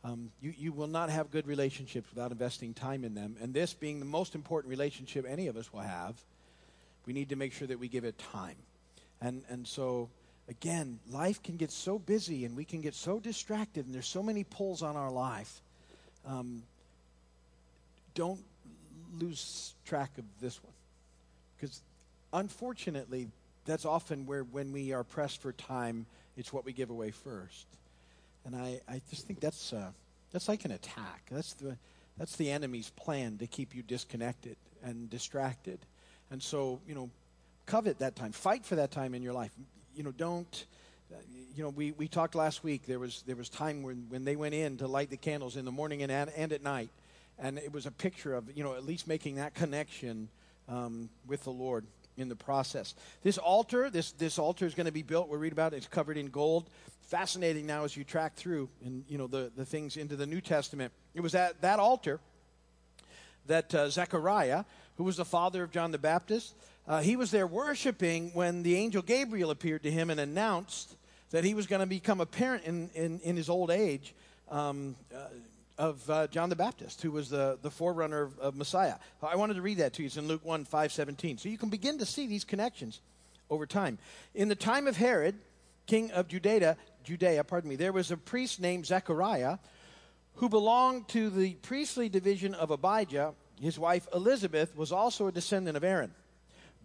Um, 0.07 0.31
you, 0.41 0.53
you 0.57 0.71
will 0.71 0.87
not 0.87 1.09
have 1.09 1.31
good 1.31 1.47
relationships 1.47 2.07
without 2.13 2.31
investing 2.31 2.73
time 2.73 3.03
in 3.03 3.13
them. 3.13 3.35
And 3.41 3.53
this 3.53 3.73
being 3.73 3.99
the 3.99 4.05
most 4.05 4.35
important 4.35 4.69
relationship 4.69 5.25
any 5.27 5.47
of 5.47 5.57
us 5.57 5.73
will 5.73 5.81
have, 5.81 6.15
we 7.05 7.11
need 7.11 7.29
to 7.29 7.35
make 7.35 7.51
sure 7.51 7.67
that 7.67 7.77
we 7.77 7.89
give 7.89 8.05
it 8.05 8.17
time. 8.17 8.55
And, 9.19 9.43
and 9.49 9.67
so, 9.67 10.09
again, 10.47 10.99
life 11.11 11.43
can 11.43 11.57
get 11.57 11.71
so 11.71 11.99
busy 11.99 12.45
and 12.45 12.55
we 12.55 12.63
can 12.63 12.79
get 12.79 12.95
so 12.95 13.19
distracted, 13.19 13.85
and 13.85 13.93
there's 13.93 14.07
so 14.07 14.23
many 14.23 14.45
pulls 14.45 14.81
on 14.81 14.95
our 14.95 15.11
life. 15.11 15.61
Um, 16.25 16.63
don't 18.15 18.39
lose 19.19 19.73
track 19.85 20.11
of 20.17 20.23
this 20.39 20.63
one. 20.63 20.73
Because 21.59 21.81
unfortunately, 22.31 23.27
that's 23.65 23.83
often 23.83 24.25
where, 24.25 24.43
when 24.43 24.71
we 24.71 24.93
are 24.93 25.03
pressed 25.03 25.41
for 25.41 25.51
time, 25.51 26.05
it's 26.37 26.53
what 26.53 26.63
we 26.63 26.71
give 26.71 26.91
away 26.91 27.11
first. 27.11 27.65
And 28.47 28.55
I, 28.55 28.79
I 28.87 29.01
just 29.09 29.27
think 29.27 29.41
that's, 29.41 29.73
uh, 29.73 29.91
that's 30.31 30.47
like 30.47 30.63
an 30.63 30.71
attack. 30.71 31.23
That's 31.29 31.53
the, 31.55 31.75
that's 32.17 32.37
the 32.37 32.49
enemy's 32.49 32.89
plan 32.91 33.37
to 33.39 33.45
keep 33.45 33.75
you 33.75 33.83
disconnected 33.83 34.55
and 34.81 35.09
distracted. 35.09 35.79
And 36.31 36.41
so, 36.41 36.79
you 36.87 36.95
know, 36.95 37.09
covet 37.65 37.99
that 37.99 38.15
time. 38.15 38.31
Fight 38.31 38.65
for 38.65 38.75
that 38.75 38.89
time 38.89 39.13
in 39.13 39.21
your 39.21 39.33
life. 39.33 39.51
You 39.95 40.03
know, 40.03 40.11
don't, 40.11 40.65
uh, 41.11 41.17
you 41.55 41.61
know, 41.61 41.69
we, 41.69 41.91
we 41.91 42.07
talked 42.07 42.35
last 42.35 42.63
week. 42.63 42.85
There 42.85 42.99
was, 42.99 43.21
there 43.27 43.35
was 43.35 43.49
time 43.49 43.83
when, 43.83 44.05
when 44.07 44.23
they 44.23 44.37
went 44.37 44.55
in 44.55 44.77
to 44.77 44.87
light 44.87 45.09
the 45.09 45.17
candles 45.17 45.57
in 45.57 45.65
the 45.65 45.71
morning 45.71 46.01
and, 46.01 46.11
at, 46.11 46.29
and 46.37 46.53
at 46.53 46.63
night. 46.63 46.89
And 47.37 47.57
it 47.57 47.73
was 47.73 47.85
a 47.85 47.91
picture 47.91 48.33
of, 48.33 48.45
you 48.55 48.63
know, 48.63 48.75
at 48.75 48.85
least 48.85 49.07
making 49.07 49.35
that 49.35 49.55
connection 49.55 50.29
um, 50.69 51.09
with 51.27 51.43
the 51.43 51.51
Lord 51.51 51.85
in 52.17 52.29
the 52.29 52.35
process. 52.35 52.95
This 53.23 53.37
altar, 53.37 53.89
this, 53.89 54.11
this 54.11 54.39
altar 54.39 54.65
is 54.65 54.73
going 54.73 54.87
to 54.87 54.91
be 54.91 55.03
built. 55.03 55.29
We'll 55.29 55.39
read 55.39 55.53
about 55.53 55.73
it. 55.73 55.77
It's 55.77 55.87
covered 55.87 56.17
in 56.17 56.27
gold 56.27 56.69
fascinating 57.07 57.65
now 57.65 57.85
as 57.85 57.95
you 57.95 58.03
track 58.03 58.35
through 58.35 58.67
and 58.83 59.05
you 59.07 59.17
know 59.17 59.27
the, 59.27 59.49
the 59.55 59.63
things 59.63 59.95
into 59.95 60.15
the 60.15 60.25
New 60.25 60.41
Testament. 60.41 60.91
It 61.15 61.21
was 61.21 61.35
at 61.35 61.61
that 61.61 61.79
altar 61.79 62.19
that 63.47 63.73
uh, 63.73 63.89
Zechariah, 63.89 64.65
who 64.97 65.05
was 65.05 65.15
the 65.15 65.25
father 65.25 65.63
of 65.63 65.71
John 65.71 65.91
the 65.91 65.97
Baptist, 65.97 66.53
uh, 66.85 67.01
he 67.01 67.15
was 67.15 67.31
there 67.31 67.47
worshiping 67.47 68.31
when 68.33 68.61
the 68.61 68.75
angel 68.75 69.01
Gabriel 69.01 69.51
appeared 69.51 69.83
to 69.83 69.91
him 69.91 70.09
and 70.09 70.19
announced 70.19 70.95
that 71.31 71.45
he 71.45 71.53
was 71.53 71.65
going 71.65 71.79
to 71.79 71.85
become 71.85 72.19
a 72.19 72.25
parent 72.25 72.65
in, 72.65 72.89
in, 72.93 73.19
in 73.21 73.37
his 73.37 73.49
old 73.49 73.71
age 73.71 74.13
um, 74.49 74.95
uh, 75.15 75.27
of 75.77 76.09
uh, 76.09 76.27
John 76.27 76.49
the 76.49 76.55
Baptist, 76.55 77.01
who 77.01 77.11
was 77.11 77.29
the, 77.29 77.59
the 77.61 77.69
forerunner 77.69 78.21
of, 78.21 78.39
of, 78.39 78.55
Messiah. 78.55 78.95
I 79.21 79.35
wanted 79.35 79.55
to 79.55 79.61
read 79.61 79.77
that 79.77 79.93
to 79.93 80.01
you. 80.01 80.07
It's 80.07 80.17
in 80.17 80.27
Luke 80.27 80.43
1 80.43 80.65
5 80.65 80.91
17. 80.91 81.37
So 81.37 81.49
you 81.49 81.57
can 81.57 81.69
begin 81.69 81.99
to 81.99 82.05
see 82.05 82.27
these 82.27 82.43
connections 82.43 83.01
over 83.49 83.65
time. 83.65 83.97
In 84.33 84.47
the 84.47 84.55
time 84.55 84.87
of 84.87 84.97
Herod, 84.97 85.35
king 85.85 86.11
of 86.11 86.27
Judea, 86.27 86.77
Judea, 87.03 87.43
pardon 87.43 87.69
me, 87.69 87.75
there 87.75 87.93
was 87.93 88.11
a 88.11 88.17
priest 88.17 88.59
named 88.59 88.85
Zechariah 88.85 89.59
who 90.35 90.49
belonged 90.49 91.07
to 91.09 91.29
the 91.29 91.53
priestly 91.55 92.09
division 92.09 92.53
of 92.53 92.71
Abijah. 92.71 93.33
His 93.59 93.79
wife 93.79 94.07
Elizabeth 94.13 94.75
was 94.75 94.91
also 94.91 95.27
a 95.27 95.31
descendant 95.31 95.77
of 95.77 95.83
Aaron. 95.83 96.13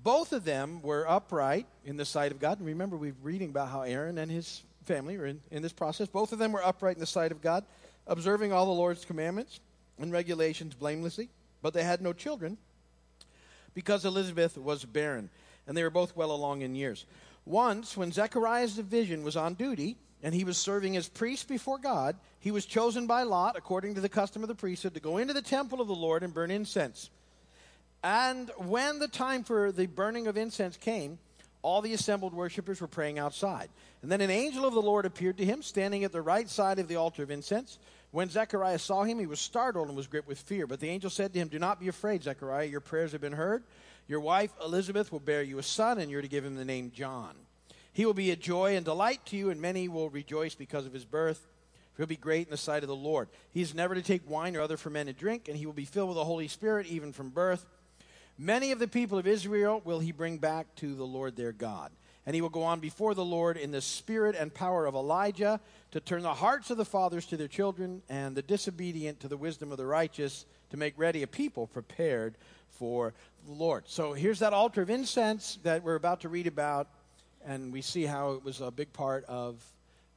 Both 0.03 0.33
of 0.33 0.45
them 0.45 0.83
were 0.83 1.09
upright 1.09 1.67
in 1.85 1.97
the 1.97 2.05
sight 2.05 2.33
of 2.33 2.41
God. 2.41 2.59
And 2.59 2.67
remember, 2.67 2.97
we're 2.97 3.15
reading 3.23 3.51
about 3.51 3.69
how 3.69 3.83
Aaron 3.83 4.19
and 4.19 4.31
his 4.31 4.63
family 4.85 5.17
are 5.17 5.27
in, 5.27 5.41
in 5.51 5.63
this 5.63 5.73
process. 5.73 6.09
Both 6.09 6.33
of 6.33 6.39
them 6.39 6.53
were 6.53 6.65
upright 6.65 6.97
in 6.97 7.01
the 7.01 7.07
sight 7.07 7.31
of 7.31 7.41
God, 7.41 7.65
observing 8.07 8.53
all 8.53 8.67
the 8.67 8.73
Lord's 8.73 9.05
commandments 9.05 9.61
and 9.99 10.13
regulations 10.13 10.75
blamelessly. 10.75 11.29
But 11.63 11.75
they 11.75 11.85
had 11.85 12.03
no 12.03 12.13
children 12.13 12.59
because 13.75 14.05
Elizabeth 14.05 14.59
was 14.59 14.85
barren, 14.85 15.31
and 15.67 15.77
they 15.77 15.83
were 15.83 15.91
both 15.91 16.17
well 16.17 16.33
along 16.33 16.63
in 16.63 16.75
years. 16.75 17.07
Once, 17.45 17.97
when 17.97 18.13
Zechariah's 18.13 18.77
division 18.77 19.23
was 19.23 19.37
on 19.37 19.55
duty, 19.55 19.97
and 20.23 20.35
he 20.35 20.45
was 20.45 20.57
serving 20.57 20.97
as 20.97 21.09
priest 21.09 21.49
before 21.49 21.79
God, 21.79 22.17
he 22.39 22.51
was 22.51 22.67
chosen 22.67 23.07
by 23.07 23.25
Lot, 23.25 23.57
according 23.57 23.95
to 23.95 24.01
the 24.01 24.09
custom 24.09 24.43
of 24.43 24.49
the 24.49 24.55
priesthood, 24.55 24.95
to 24.95 25.01
go 25.01 25.19
into 25.19 25.35
the 25.35 25.43
temple 25.43 25.81
of 25.81 25.89
the 25.89 25.95
Lord 25.95 26.23
and 26.23 26.33
burn 26.33 26.51
incense. 26.51 27.11
And 28.05 28.51
when 28.57 28.99
the 28.99 29.09
time 29.09 29.45
for 29.45 29.73
the 29.73 29.87
burning 29.87 30.27
of 30.27 30.37
incense 30.37 30.77
came, 30.77 31.19
all 31.63 31.81
the 31.81 31.95
assembled 31.95 32.35
worshippers 32.35 32.81
were 32.81 32.89
praying 32.89 33.19
outside. 33.19 33.69
And 34.03 34.11
then 34.11 34.21
an 34.21 34.31
angel 34.31 34.67
of 34.67 34.75
the 34.75 34.83
Lord 34.83 35.07
appeared 35.07 35.39
to 35.39 35.45
him, 35.45 35.63
standing 35.63 36.05
at 36.05 36.13
the 36.13 36.21
right 36.21 36.49
side 36.49 36.79
of 36.79 36.89
the 36.89 36.97
altar 36.97 37.23
of 37.23 37.31
incense. 37.31 37.79
When 38.11 38.29
Zechariah 38.29 38.79
saw 38.79 39.05
him, 39.05 39.19
he 39.19 39.27
was 39.27 39.41
startled 39.41 39.89
and 39.89 39.97
was 39.97 40.09
gripped 40.09 40.29
with 40.29 40.41
fear. 40.41 40.67
But 40.67 40.81
the 40.81 40.89
angel 40.89 41.09
said 41.09 41.33
to 41.33 41.39
him, 41.39 41.49
Do 41.49 41.59
not 41.59 41.81
be 41.81 41.89
afraid, 41.89 42.23
Zechariah. 42.25 42.67
Your 42.67 42.81
prayers 42.81 43.13
have 43.13 43.21
been 43.21 43.33
heard. 43.33 43.63
Your 44.09 44.21
wife, 44.21 44.53
Elizabeth, 44.63 45.13
will 45.13 45.21
bear 45.21 45.43
you 45.43 45.59
a 45.59 45.63
son, 45.63 45.99
and 45.99 46.11
you're 46.11 46.21
to 46.23 46.29
give 46.29 46.45
him 46.45 46.57
the 46.57 46.65
name 46.65 46.91
John. 46.93 47.35
He 47.93 48.05
will 48.05 48.15
be 48.15 48.31
a 48.31 48.37
joy 48.37 48.77
and 48.77 48.85
delight 48.85 49.25
to 49.27 49.37
you, 49.37 49.51
and 49.51 49.61
many 49.61 49.89
will 49.89 50.11
rejoice 50.11 50.55
because 50.55 50.85
of 50.85 50.93
his 50.93 51.05
birth. 51.05 51.47
He'll 51.97 52.07
be 52.07 52.17
great 52.17 52.47
in 52.47 52.51
the 52.51 52.57
sight 52.57 52.83
of 52.83 52.89
the 52.89 52.97
Lord. 52.97 53.29
He 53.53 53.61
is 53.61 53.75
never 53.75 53.95
to 53.95 54.03
take 54.03 54.29
wine 54.29 54.57
or 54.57 54.61
other 54.61 54.77
fermented 54.77 55.17
drink, 55.17 55.49
and 55.49 55.57
he 55.57 55.67
will 55.67 55.73
be 55.73 55.85
filled 55.85 56.09
with 56.09 56.17
the 56.17 56.25
Holy 56.25 56.49
Spirit 56.49 56.87
even 56.87 57.13
from 57.13 57.31
birth. 57.31 57.67
Many 58.39 58.73
of 58.73 58.79
the 58.79 58.89
people 58.89 59.19
of 59.19 59.27
Israel 59.27 59.83
will 59.85 60.01
he 60.01 60.13
bring 60.13 60.39
back 60.39 60.75
to 60.77 60.95
the 60.95 61.07
Lord 61.07 61.37
their 61.37 61.53
God. 61.53 61.91
And 62.25 62.35
he 62.35 62.41
will 62.41 62.51
go 62.51 62.63
on 62.63 62.79
before 62.79 63.15
the 63.15 63.25
Lord 63.25 63.57
in 63.57 63.73
the 63.73 63.81
spirit 63.81 64.37
and 64.39 64.55
power 64.55 64.87
of 64.87 64.95
Elijah 64.95 65.61
to 65.91 66.01
turn 66.01 66.23
the 66.23 66.35
hearts 66.35 66.71
of 66.71 66.77
the 66.77 66.85
fathers 66.85 67.27
to 67.27 67.37
their 67.37 67.49
children 67.49 68.01
and 68.09 68.37
the 68.37 68.43
disobedient 68.43 69.21
to 69.21 69.29
the 69.29 69.37
wisdom 69.37 69.73
of 69.73 69.79
the 69.79 69.87
righteous 69.87 70.47
to 70.71 70.77
make 70.77 70.95
ready 70.97 71.23
a 71.23 71.27
people 71.27 71.67
prepared 71.67 72.37
for 72.71 73.13
the 73.45 73.53
Lord. 73.53 73.85
So 73.87 74.13
here's 74.13 74.39
that 74.39 74.53
altar 74.53 74.83
of 74.83 74.91
incense 74.91 75.59
that 75.65 75.83
we're 75.83 75.97
about 75.97 76.21
to 76.21 76.29
read 76.29 76.47
about, 76.47 76.89
and 77.45 77.73
we 77.73 77.83
see 77.83 78.05
how 78.05 78.33
it 78.33 78.45
was 78.45 78.61
a 78.61 78.71
big 78.71 78.93
part 78.93 79.25
of 79.25 79.63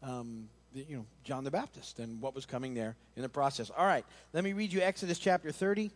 um, 0.03 0.47
you 0.73 0.97
know 0.97 1.05
John 1.23 1.43
the 1.43 1.51
Baptist 1.51 1.99
and 1.99 2.21
what 2.21 2.35
was 2.35 2.45
coming 2.45 2.73
there 2.73 2.95
in 3.15 3.21
the 3.21 3.29
process. 3.29 3.71
All 3.75 3.85
right, 3.85 4.05
let 4.33 4.43
me 4.43 4.53
read 4.53 4.71
you 4.71 4.81
Exodus 4.81 5.19
chapter 5.19 5.51
30. 5.51 5.91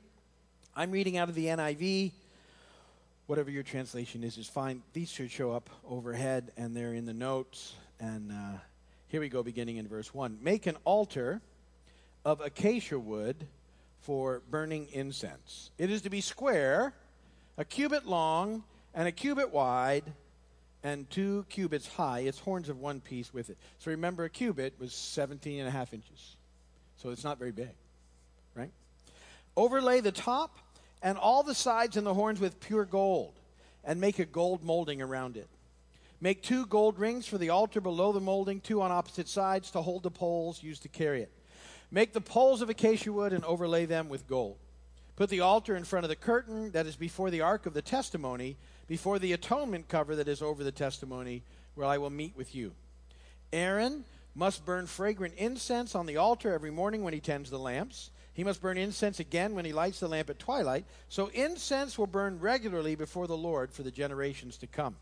I'm 0.75 0.91
reading 0.91 1.17
out 1.17 1.29
of 1.29 1.35
the 1.35 1.47
NIV. 1.47 2.11
Whatever 3.27 3.51
your 3.51 3.63
translation 3.63 4.23
is 4.23 4.37
is 4.37 4.47
fine. 4.47 4.81
These 4.93 5.09
should 5.09 5.31
show 5.31 5.51
up 5.51 5.69
overhead, 5.87 6.51
and 6.57 6.75
they're 6.75 6.93
in 6.93 7.05
the 7.05 7.13
notes. 7.13 7.73
And 7.99 8.31
uh, 8.31 8.57
here 9.07 9.19
we 9.19 9.29
go, 9.29 9.43
beginning 9.43 9.77
in 9.77 9.87
verse 9.87 10.13
1. 10.13 10.37
Make 10.41 10.67
an 10.67 10.77
altar 10.85 11.41
of 12.23 12.41
acacia 12.41 12.97
wood 12.97 13.47
for 14.01 14.41
burning 14.49 14.87
incense. 14.93 15.71
It 15.77 15.89
is 15.89 16.03
to 16.03 16.09
be 16.09 16.21
square, 16.21 16.93
a 17.57 17.65
cubit 17.65 18.05
long, 18.05 18.63
and 18.93 19.07
a 19.07 19.11
cubit 19.11 19.51
wide, 19.51 20.03
and 20.83 21.09
two 21.09 21.45
cubits 21.49 21.87
high. 21.87 22.19
Its 22.19 22.39
horns 22.39 22.69
of 22.69 22.79
one 22.79 23.01
piece 23.01 23.33
with 23.33 23.49
it. 23.49 23.57
So 23.79 23.91
remember, 23.91 24.23
a 24.23 24.29
cubit 24.29 24.79
was 24.79 24.93
17 24.93 25.59
and 25.59 25.67
a 25.67 25.71
half 25.71 25.93
inches. 25.93 26.37
So 26.97 27.09
it's 27.09 27.23
not 27.23 27.37
very 27.37 27.51
big, 27.51 27.71
right? 28.55 28.71
Overlay 29.59 29.99
the 29.99 30.13
top 30.13 30.57
and 31.01 31.17
all 31.17 31.43
the 31.43 31.53
sides 31.53 31.97
and 31.97 32.07
the 32.07 32.13
horns 32.13 32.39
with 32.39 32.61
pure 32.61 32.85
gold, 32.85 33.33
and 33.83 33.99
make 33.99 34.17
a 34.17 34.25
gold 34.25 34.63
molding 34.63 35.01
around 35.01 35.35
it. 35.35 35.49
Make 36.21 36.41
two 36.41 36.65
gold 36.65 36.97
rings 36.97 37.27
for 37.27 37.37
the 37.37 37.49
altar 37.49 37.81
below 37.81 38.13
the 38.13 38.21
molding, 38.21 38.61
two 38.61 38.81
on 38.81 38.89
opposite 38.89 39.27
sides 39.27 39.69
to 39.71 39.81
hold 39.81 40.03
the 40.03 40.11
poles 40.11 40.63
used 40.63 40.83
to 40.83 40.87
carry 40.87 41.21
it. 41.21 41.31
Make 41.91 42.13
the 42.13 42.21
poles 42.21 42.61
of 42.61 42.69
acacia 42.69 43.11
wood 43.11 43.33
and 43.33 43.43
overlay 43.43 43.85
them 43.85 44.07
with 44.07 44.29
gold. 44.29 44.55
Put 45.17 45.29
the 45.29 45.41
altar 45.41 45.75
in 45.75 45.83
front 45.83 46.05
of 46.05 46.09
the 46.09 46.15
curtain 46.15 46.71
that 46.71 46.85
is 46.85 46.95
before 46.95 47.29
the 47.29 47.41
ark 47.41 47.65
of 47.65 47.73
the 47.73 47.81
testimony, 47.81 48.55
before 48.87 49.19
the 49.19 49.33
atonement 49.33 49.89
cover 49.89 50.15
that 50.15 50.29
is 50.29 50.41
over 50.41 50.63
the 50.63 50.71
testimony, 50.71 51.43
where 51.75 51.85
I 51.85 51.97
will 51.97 52.09
meet 52.09 52.37
with 52.37 52.55
you. 52.55 52.71
Aaron 53.51 54.05
must 54.35 54.65
burn 54.65 54.85
fragrant 54.85 55.33
incense 55.35 55.95
on 55.95 56.05
the 56.05 56.15
altar 56.15 56.53
every 56.53 56.71
morning 56.71 57.03
when 57.03 57.13
he 57.13 57.19
tends 57.19 57.49
the 57.49 57.59
lamps. 57.59 58.11
He 58.39 58.45
must 58.45 58.61
burn 58.61 58.77
incense 58.77 59.19
again 59.19 59.53
when 59.53 59.65
he 59.65 59.73
lights 59.73 59.99
the 59.99 60.07
lamp 60.07 60.29
at 60.29 60.39
twilight. 60.39 60.85
So 61.09 61.27
incense 61.33 61.97
will 61.97 62.07
burn 62.07 62.39
regularly 62.39 62.95
before 62.95 63.27
the 63.27 63.35
Lord 63.35 63.69
for 63.69 63.83
the 63.83 63.91
generations 63.91 64.55
to 64.59 64.65
come. 64.65 64.95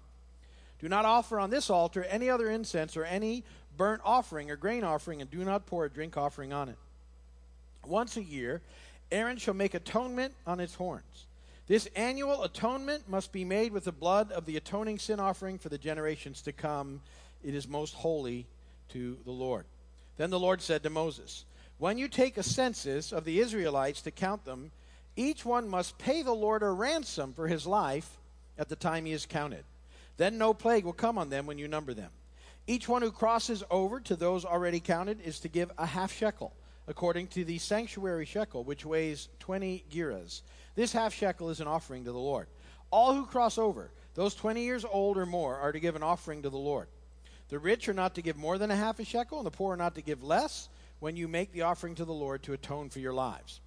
Do 0.80 0.90
not 0.90 1.06
offer 1.06 1.40
on 1.40 1.52
this 1.52 1.70
altar 1.70 2.04
any 2.06 2.32
other 2.32 2.50
incense 2.50 2.98
or 2.98 3.06
any 3.06 3.44
burnt 3.78 4.02
offering 4.04 4.50
or 4.50 4.56
grain 4.56 4.84
offering, 4.84 5.22
and 5.22 5.30
do 5.30 5.46
not 5.46 5.68
pour 5.68 5.86
a 5.86 5.90
drink 5.90 6.18
offering 6.18 6.52
on 6.52 6.68
it. 6.68 6.80
Once 7.86 8.18
a 8.18 8.24
year, 8.24 8.64
Aaron 9.12 9.38
shall 9.38 9.54
make 9.54 9.76
atonement 9.76 10.34
on 10.48 10.60
its 10.60 10.74
horns. 10.74 11.28
This 11.68 11.88
annual 11.96 12.42
atonement 12.42 13.08
must 13.08 13.32
be 13.32 13.46
made 13.46 13.72
with 13.72 13.84
the 13.84 13.92
blood 13.92 14.32
of 14.32 14.48
the 14.48 14.58
atoning 14.58 14.98
sin 14.98 15.20
offering 15.20 15.60
for 15.60 15.70
the 15.70 15.78
generations 15.78 16.42
to 16.42 16.52
come. 16.52 17.02
It 17.44 17.54
is 17.54 17.68
most 17.68 17.94
holy 17.94 18.48
to 18.94 19.16
the 19.26 19.32
Lord. 19.32 19.66
Then 20.18 20.32
the 20.32 20.40
Lord 20.40 20.60
said 20.60 20.82
to 20.82 20.90
Moses, 20.90 21.46
When 21.80 22.00
you 22.00 22.08
take 22.08 22.38
a 22.38 22.44
census 22.44 23.12
of 23.12 23.24
the 23.24 23.40
Israelites 23.40 24.02
to 24.02 24.12
count 24.12 24.46
them, 24.46 24.72
each 25.16 25.46
one 25.46 25.68
must 25.68 26.00
pay 26.00 26.24
the 26.24 26.34
Lord 26.34 26.64
a 26.64 26.70
ransom 26.70 27.34
for 27.34 27.48
his 27.48 27.68
life 27.68 28.18
at 28.58 28.68
the 28.68 28.76
time 28.76 29.06
he 29.06 29.14
is 29.14 29.28
counted. 29.28 29.64
Then 30.18 30.40
no 30.40 30.56
plague 30.56 30.86
will 30.86 30.94
come 30.94 31.20
on 31.20 31.30
them 31.30 31.46
when 31.46 31.60
you 31.60 31.68
number 31.68 31.94
them. 31.94 32.10
Each 32.66 32.90
one 32.90 33.04
who 33.04 33.12
crosses 33.12 33.64
over 33.70 34.00
to 34.02 34.16
those 34.16 34.44
already 34.44 34.80
counted 34.80 35.22
is 35.22 35.40
to 35.42 35.48
give 35.48 35.72
a 35.78 35.86
half 35.86 36.12
shekel, 36.12 36.52
according 36.88 37.28
to 37.28 37.46
the 37.46 37.60
sanctuary 37.60 38.26
shekel, 38.26 38.64
which 38.64 38.86
weighs 38.86 39.30
20 39.40 39.86
gerahs. 39.92 40.42
This 40.76 40.92
half 40.92 41.14
shekel 41.14 41.52
is 41.52 41.62
an 41.62 41.68
offering 41.68 42.06
to 42.06 42.12
the 42.12 42.18
Lord. 42.18 42.48
All 42.90 43.14
who 43.14 43.26
cross 43.28 43.60
over, 43.60 43.92
those 44.16 44.34
20 44.34 44.64
years 44.64 44.84
old 44.84 45.18
or 45.18 45.28
more, 45.28 45.56
are 45.56 45.72
to 45.72 45.80
give 45.80 45.96
an 45.96 46.04
offering 46.04 46.42
to 46.42 46.50
the 46.50 46.58
Lord. 46.58 46.88
The 47.50 47.60
rich 47.60 47.88
are 47.88 47.94
not 47.94 48.16
to 48.16 48.22
give 48.24 48.36
more 48.36 48.58
than 48.58 48.72
a 48.72 48.76
half 48.76 49.00
a 49.00 49.06
shekel, 49.06 49.38
and 49.38 49.46
the 49.46 49.52
poor 49.52 49.74
are 49.76 49.78
not 49.78 49.96
to 49.96 50.02
give 50.02 50.24
less 50.24 50.70
when 51.00 51.16
you 51.16 51.28
make 51.28 51.52
the 51.52 51.62
offering 51.62 51.96
to 51.96 52.06
the 52.06 52.14
Lord 52.14 52.44
to 52.44 52.54
atone 52.54 52.90
for 52.90 53.00
your 53.00 53.14
lives. 53.14 53.60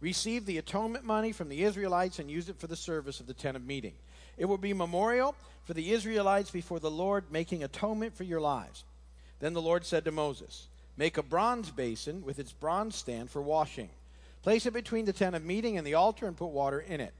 Receive 0.00 0.44
the 0.44 0.58
atonement 0.58 1.04
money 1.04 1.32
from 1.32 1.48
the 1.48 1.64
Israelites 1.64 2.18
and 2.18 2.30
use 2.30 2.48
it 2.48 2.58
for 2.58 2.66
the 2.66 2.76
service 2.76 3.20
of 3.20 3.26
the 3.26 3.34
tent 3.34 3.56
of 3.56 3.64
meeting. 3.64 3.94
It 4.36 4.44
will 4.46 4.58
be 4.58 4.74
memorial 4.74 5.34
for 5.62 5.74
the 5.74 5.92
Israelites 5.92 6.50
before 6.50 6.80
the 6.80 6.90
Lord, 6.90 7.24
making 7.30 7.64
atonement 7.64 8.14
for 8.14 8.24
your 8.24 8.40
lives. 8.40 8.84
Then 9.40 9.54
the 9.54 9.62
Lord 9.62 9.86
said 9.86 10.04
to 10.04 10.12
Moses, 10.12 10.66
Make 10.96 11.16
a 11.16 11.22
bronze 11.22 11.70
basin 11.70 12.22
with 12.22 12.38
its 12.38 12.52
bronze 12.52 12.96
stand 12.96 13.30
for 13.30 13.42
washing. 13.42 13.88
Place 14.42 14.66
it 14.66 14.72
between 14.72 15.06
the 15.06 15.12
tent 15.12 15.34
of 15.34 15.44
meeting 15.44 15.78
and 15.78 15.86
the 15.86 15.94
altar 15.94 16.26
and 16.26 16.36
put 16.36 16.48
water 16.48 16.80
in 16.80 17.00
it. 17.00 17.14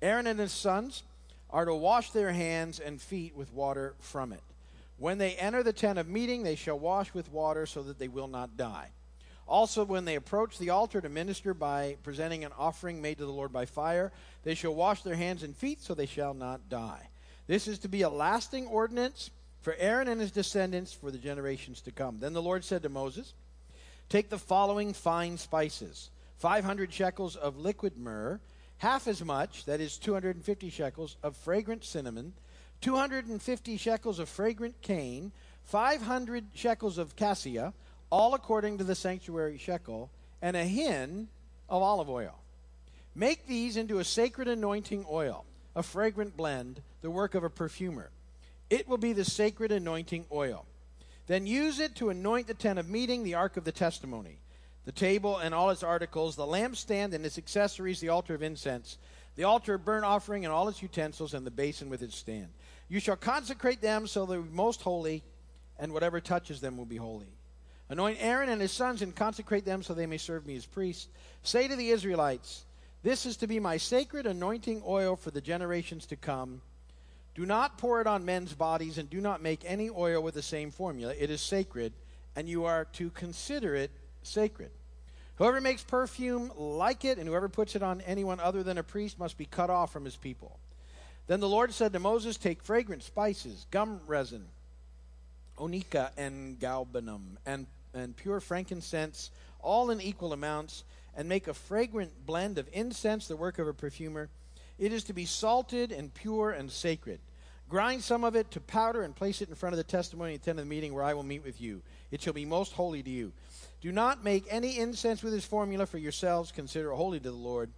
Aaron 0.00 0.26
and 0.26 0.38
his 0.38 0.52
sons 0.52 1.02
are 1.50 1.64
to 1.64 1.74
wash 1.74 2.10
their 2.10 2.32
hands 2.32 2.78
and 2.78 3.00
feet 3.00 3.34
with 3.34 3.52
water 3.52 3.94
from 3.98 4.32
it. 4.32 4.42
When 4.96 5.18
they 5.18 5.34
enter 5.34 5.62
the 5.62 5.72
tent 5.72 5.98
of 5.98 6.08
meeting, 6.08 6.42
they 6.42 6.54
shall 6.54 6.78
wash 6.78 7.12
with 7.14 7.32
water 7.32 7.66
so 7.66 7.82
that 7.82 7.98
they 7.98 8.08
will 8.08 8.28
not 8.28 8.56
die. 8.56 8.90
Also, 9.48 9.82
when 9.82 10.04
they 10.04 10.14
approach 10.14 10.58
the 10.58 10.70
altar 10.70 11.00
to 11.00 11.08
minister 11.08 11.54
by 11.54 11.96
presenting 12.02 12.44
an 12.44 12.52
offering 12.58 13.00
made 13.00 13.16
to 13.16 13.24
the 13.24 13.32
Lord 13.32 13.50
by 13.50 13.64
fire, 13.64 14.12
they 14.44 14.54
shall 14.54 14.74
wash 14.74 15.02
their 15.02 15.16
hands 15.16 15.42
and 15.42 15.56
feet 15.56 15.82
so 15.82 15.94
they 15.94 16.06
shall 16.06 16.34
not 16.34 16.68
die. 16.68 17.08
This 17.46 17.66
is 17.66 17.78
to 17.80 17.88
be 17.88 18.02
a 18.02 18.10
lasting 18.10 18.66
ordinance 18.66 19.30
for 19.62 19.74
Aaron 19.78 20.06
and 20.06 20.20
his 20.20 20.30
descendants 20.30 20.92
for 20.92 21.10
the 21.10 21.18
generations 21.18 21.80
to 21.82 21.90
come. 21.90 22.18
Then 22.20 22.34
the 22.34 22.42
Lord 22.42 22.62
said 22.62 22.82
to 22.82 22.90
Moses, 22.90 23.32
Take 24.10 24.28
the 24.28 24.38
following 24.38 24.92
fine 24.92 25.38
spices 25.38 26.10
500 26.36 26.92
shekels 26.92 27.34
of 27.34 27.56
liquid 27.56 27.96
myrrh, 27.96 28.40
half 28.78 29.08
as 29.08 29.24
much, 29.24 29.64
that 29.64 29.80
is 29.80 29.96
250 29.96 30.70
shekels, 30.70 31.16
of 31.22 31.36
fragrant 31.36 31.84
cinnamon, 31.84 32.34
250 32.82 33.76
shekels 33.76 34.18
of 34.18 34.28
fragrant 34.28 34.80
cane, 34.82 35.32
500 35.64 36.44
shekels 36.54 36.96
of 36.96 37.16
cassia 37.16 37.72
all 38.10 38.34
according 38.34 38.78
to 38.78 38.84
the 38.84 38.94
sanctuary 38.94 39.58
shekel, 39.58 40.10
and 40.40 40.56
a 40.56 40.64
hin 40.64 41.28
of 41.68 41.82
olive 41.82 42.08
oil. 42.08 42.38
Make 43.14 43.46
these 43.46 43.76
into 43.76 43.98
a 43.98 44.04
sacred 44.04 44.48
anointing 44.48 45.04
oil, 45.10 45.44
a 45.74 45.82
fragrant 45.82 46.36
blend, 46.36 46.82
the 47.02 47.10
work 47.10 47.34
of 47.34 47.44
a 47.44 47.50
perfumer. 47.50 48.10
It 48.70 48.88
will 48.88 48.98
be 48.98 49.12
the 49.12 49.24
sacred 49.24 49.72
anointing 49.72 50.26
oil. 50.30 50.66
Then 51.26 51.46
use 51.46 51.80
it 51.80 51.94
to 51.96 52.10
anoint 52.10 52.46
the 52.46 52.54
tent 52.54 52.78
of 52.78 52.88
meeting, 52.88 53.22
the 53.22 53.34
ark 53.34 53.56
of 53.56 53.64
the 53.64 53.72
testimony, 53.72 54.38
the 54.84 54.92
table 54.92 55.36
and 55.36 55.54
all 55.54 55.70
its 55.70 55.82
articles, 55.82 56.36
the 56.36 56.46
lampstand 56.46 57.12
and 57.12 57.26
its 57.26 57.38
accessories, 57.38 58.00
the 58.00 58.08
altar 58.08 58.34
of 58.34 58.42
incense, 58.42 58.98
the 59.36 59.44
altar 59.44 59.74
of 59.74 59.84
burnt 59.84 60.04
offering 60.04 60.44
and 60.44 60.52
all 60.52 60.68
its 60.68 60.82
utensils, 60.82 61.34
and 61.34 61.46
the 61.46 61.50
basin 61.50 61.90
with 61.90 62.02
its 62.02 62.16
stand. 62.16 62.48
You 62.88 62.98
shall 62.98 63.16
consecrate 63.16 63.80
them 63.80 64.06
so 64.06 64.24
they 64.24 64.36
be 64.36 64.48
most 64.50 64.80
holy, 64.80 65.22
and 65.78 65.92
whatever 65.92 66.20
touches 66.20 66.60
them 66.60 66.76
will 66.76 66.86
be 66.86 66.96
holy. 66.96 67.37
Anoint 67.90 68.18
Aaron 68.20 68.50
and 68.50 68.60
his 68.60 68.72
sons 68.72 69.00
and 69.00 69.14
consecrate 69.16 69.64
them 69.64 69.82
so 69.82 69.94
they 69.94 70.06
may 70.06 70.18
serve 70.18 70.46
me 70.46 70.56
as 70.56 70.66
priests. 70.66 71.08
Say 71.42 71.68
to 71.68 71.76
the 71.76 71.90
Israelites, 71.90 72.64
This 73.02 73.24
is 73.24 73.38
to 73.38 73.46
be 73.46 73.60
my 73.60 73.78
sacred 73.78 74.26
anointing 74.26 74.82
oil 74.86 75.16
for 75.16 75.30
the 75.30 75.40
generations 75.40 76.04
to 76.06 76.16
come. 76.16 76.60
Do 77.34 77.46
not 77.46 77.78
pour 77.78 78.00
it 78.00 78.06
on 78.06 78.24
men's 78.24 78.52
bodies 78.52 78.98
and 78.98 79.08
do 79.08 79.20
not 79.20 79.40
make 79.40 79.62
any 79.64 79.88
oil 79.88 80.22
with 80.22 80.34
the 80.34 80.42
same 80.42 80.70
formula. 80.70 81.14
It 81.18 81.30
is 81.30 81.40
sacred, 81.40 81.92
and 82.36 82.48
you 82.48 82.64
are 82.64 82.84
to 82.94 83.10
consider 83.10 83.74
it 83.74 83.90
sacred. 84.22 84.70
Whoever 85.36 85.60
makes 85.60 85.84
perfume 85.84 86.50
like 86.56 87.04
it 87.04 87.16
and 87.16 87.28
whoever 87.28 87.48
puts 87.48 87.76
it 87.76 87.82
on 87.82 88.00
anyone 88.00 88.40
other 88.40 88.64
than 88.64 88.76
a 88.76 88.82
priest 88.82 89.18
must 89.18 89.38
be 89.38 89.46
cut 89.46 89.70
off 89.70 89.92
from 89.92 90.04
his 90.04 90.16
people. 90.16 90.58
Then 91.28 91.40
the 91.40 91.48
Lord 91.48 91.72
said 91.72 91.92
to 91.92 92.00
Moses, 92.00 92.36
Take 92.36 92.62
fragrant 92.62 93.04
spices, 93.04 93.66
gum 93.70 94.00
resin, 94.06 94.46
onycha, 95.56 96.10
and 96.16 96.58
galbanum, 96.58 97.36
and 97.46 97.66
and 97.94 98.16
pure 98.16 98.40
frankincense, 98.40 99.30
all 99.60 99.90
in 99.90 100.00
equal 100.00 100.32
amounts, 100.32 100.84
and 101.16 101.28
make 101.28 101.48
a 101.48 101.54
fragrant 101.54 102.26
blend 102.26 102.58
of 102.58 102.68
incense, 102.72 103.26
the 103.26 103.36
work 103.36 103.58
of 103.58 103.66
a 103.66 103.74
perfumer. 103.74 104.28
It 104.78 104.92
is 104.92 105.04
to 105.04 105.12
be 105.12 105.24
salted 105.24 105.90
and 105.90 106.14
pure 106.14 106.50
and 106.50 106.70
sacred. 106.70 107.20
Grind 107.68 108.02
some 108.02 108.24
of 108.24 108.34
it 108.34 108.50
to 108.52 108.60
powder 108.60 109.02
and 109.02 109.14
place 109.14 109.42
it 109.42 109.48
in 109.48 109.54
front 109.54 109.74
of 109.74 109.76
the 109.76 109.84
testimony 109.84 110.34
at 110.34 110.42
the 110.42 110.50
end 110.50 110.58
of 110.58 110.64
the 110.64 110.70
meeting 110.70 110.94
where 110.94 111.04
I 111.04 111.14
will 111.14 111.22
meet 111.22 111.44
with 111.44 111.60
you. 111.60 111.82
It 112.10 112.22
shall 112.22 112.32
be 112.32 112.46
most 112.46 112.72
holy 112.72 113.02
to 113.02 113.10
you. 113.10 113.32
Do 113.80 113.92
not 113.92 114.24
make 114.24 114.44
any 114.48 114.78
incense 114.78 115.22
with 115.22 115.32
this 115.32 115.44
formula 115.44 115.84
for 115.84 115.98
yourselves. 115.98 116.50
Consider 116.50 116.92
holy 116.92 117.20
to 117.20 117.30
the 117.30 117.36
Lord. 117.36 117.70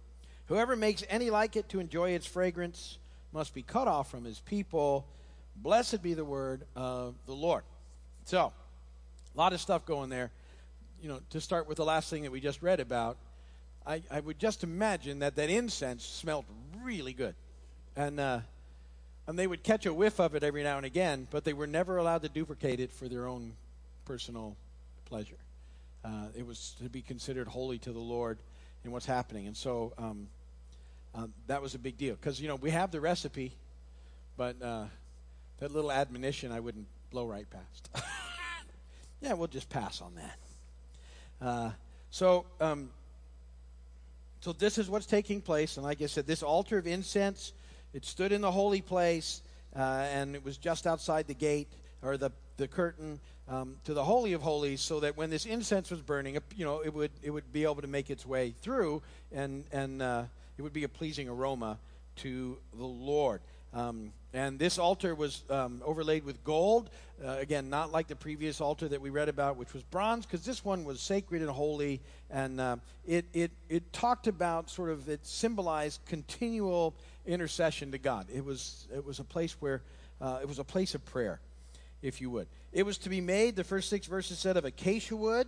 Whoever 0.47 0.75
makes 0.75 1.03
any 1.09 1.29
like 1.29 1.55
it 1.55 1.69
to 1.69 1.79
enjoy 1.79 2.11
its 2.11 2.25
fragrance 2.25 2.99
must 3.33 3.53
be 3.53 3.63
cut 3.63 3.87
off 3.87 4.09
from 4.09 4.23
his 4.23 4.39
people. 4.39 5.05
Blessed 5.55 6.01
be 6.01 6.13
the 6.13 6.25
word 6.25 6.63
of 6.75 7.15
the 7.25 7.33
Lord. 7.33 7.63
So, 8.23 8.53
a 9.33 9.37
lot 9.37 9.53
of 9.53 9.61
stuff 9.61 9.85
going 9.85 10.09
there. 10.09 10.31
you 11.01 11.09
know, 11.09 11.19
to 11.31 11.41
start 11.41 11.67
with 11.67 11.77
the 11.77 11.85
last 11.85 12.09
thing 12.09 12.23
that 12.23 12.31
we 12.31 12.39
just 12.39 12.61
read 12.61 12.79
about, 12.79 13.17
I, 13.85 14.03
I 14.11 14.19
would 14.19 14.37
just 14.37 14.63
imagine 14.63 15.19
that 15.19 15.35
that 15.35 15.49
incense 15.49 16.05
smelled 16.05 16.45
really 16.83 17.13
good. 17.13 17.33
And, 17.95 18.19
uh, 18.19 18.41
and 19.25 19.39
they 19.39 19.47
would 19.47 19.63
catch 19.63 19.85
a 19.85 19.93
whiff 19.93 20.19
of 20.19 20.35
it 20.35 20.43
every 20.43 20.63
now 20.63 20.77
and 20.77 20.85
again, 20.85 21.27
but 21.31 21.43
they 21.43 21.53
were 21.53 21.67
never 21.67 21.97
allowed 21.97 22.21
to 22.21 22.29
duplicate 22.29 22.79
it 22.79 22.91
for 22.91 23.07
their 23.07 23.27
own 23.27 23.53
personal 24.05 24.55
pleasure. 25.05 25.39
Uh, 26.03 26.27
it 26.37 26.45
was 26.45 26.75
to 26.81 26.89
be 26.89 27.01
considered 27.01 27.47
holy 27.47 27.79
to 27.79 27.91
the 27.91 27.99
Lord 27.99 28.37
in 28.83 28.91
what's 28.91 29.05
happening. 29.05 29.47
And 29.47 29.57
so 29.57 29.93
um, 29.97 30.27
um, 31.15 31.33
that 31.47 31.61
was 31.61 31.73
a 31.73 31.79
big 31.79 31.97
deal. 31.97 32.15
Because, 32.15 32.39
you 32.39 32.47
know, 32.47 32.55
we 32.55 32.69
have 32.69 32.91
the 32.91 33.01
recipe, 33.01 33.55
but 34.37 34.61
uh, 34.61 34.85
that 35.59 35.71
little 35.71 35.91
admonition 35.91 36.51
I 36.51 36.59
wouldn't 36.59 36.87
blow 37.09 37.25
right 37.25 37.47
past. 37.49 37.89
yeah, 39.21 39.33
we'll 39.33 39.47
just 39.47 39.69
pass 39.69 40.01
on 40.01 40.15
that. 40.15 40.39
Uh, 41.41 41.71
so, 42.09 42.45
um, 42.59 42.89
so 44.41 44.53
this 44.53 44.77
is 44.77 44.89
what's 44.89 45.05
taking 45.05 45.41
place. 45.41 45.77
And 45.77 45.85
like 45.85 46.01
I 46.01 46.07
said, 46.07 46.27
this 46.27 46.43
altar 46.43 46.77
of 46.77 46.87
incense, 46.87 47.53
it 47.93 48.05
stood 48.05 48.31
in 48.31 48.41
the 48.41 48.51
holy 48.51 48.81
place, 48.81 49.41
uh, 49.75 49.79
and 49.79 50.35
it 50.35 50.43
was 50.43 50.57
just 50.57 50.87
outside 50.87 51.27
the 51.27 51.33
gate 51.33 51.67
or 52.01 52.17
the, 52.17 52.31
the 52.57 52.67
curtain 52.67 53.19
um, 53.47 53.77
to 53.83 53.93
the 53.93 54.03
holy 54.03 54.33
of 54.33 54.41
holies, 54.41 54.81
so 54.81 54.99
that 55.01 55.17
when 55.17 55.29
this 55.29 55.45
incense 55.45 55.91
was 55.91 56.01
burning, 56.01 56.37
you 56.55 56.65
know, 56.65 56.81
it 56.81 56.93
would 56.93 57.11
it 57.21 57.31
would 57.31 57.51
be 57.51 57.63
able 57.63 57.81
to 57.81 57.87
make 57.87 58.09
its 58.09 58.25
way 58.25 58.55
through, 58.61 59.01
and 59.31 59.65
and 59.71 60.01
uh, 60.01 60.23
it 60.57 60.61
would 60.61 60.73
be 60.73 60.83
a 60.83 60.89
pleasing 60.89 61.27
aroma 61.27 61.77
to 62.17 62.57
the 62.77 62.85
Lord. 62.85 63.41
Um, 63.73 64.11
and 64.33 64.59
this 64.59 64.77
altar 64.77 65.13
was 65.13 65.43
um, 65.49 65.81
overlaid 65.85 66.23
with 66.23 66.43
gold. 66.43 66.89
Uh, 67.23 67.37
again, 67.39 67.69
not 67.69 67.91
like 67.91 68.07
the 68.07 68.15
previous 68.15 68.61
altar 68.61 68.87
that 68.87 69.01
we 69.01 69.09
read 69.09 69.29
about, 69.29 69.57
which 69.57 69.73
was 69.73 69.83
bronze, 69.83 70.25
because 70.25 70.45
this 70.45 70.63
one 70.65 70.83
was 70.83 71.01
sacred 71.01 71.41
and 71.41 71.51
holy. 71.51 72.01
And 72.29 72.59
uh, 72.59 72.77
it, 73.05 73.25
it, 73.33 73.51
it 73.69 73.93
talked 73.93 74.27
about 74.27 74.69
sort 74.69 74.89
of, 74.89 75.07
it 75.09 75.25
symbolized 75.25 76.01
continual 76.05 76.95
intercession 77.25 77.91
to 77.91 77.97
God. 77.97 78.27
It 78.33 78.43
was, 78.43 78.87
it 78.93 79.05
was 79.05 79.19
a 79.19 79.23
place 79.23 79.55
where, 79.59 79.81
uh, 80.19 80.39
it 80.41 80.47
was 80.47 80.59
a 80.59 80.63
place 80.63 80.95
of 80.95 81.05
prayer, 81.05 81.39
if 82.01 82.21
you 82.21 82.29
would. 82.29 82.47
It 82.71 82.83
was 82.85 82.97
to 82.99 83.09
be 83.09 83.21
made, 83.21 83.55
the 83.55 83.63
first 83.63 83.89
six 83.89 84.07
verses 84.07 84.39
said, 84.39 84.57
of 84.57 84.65
acacia 84.65 85.15
wood, 85.15 85.47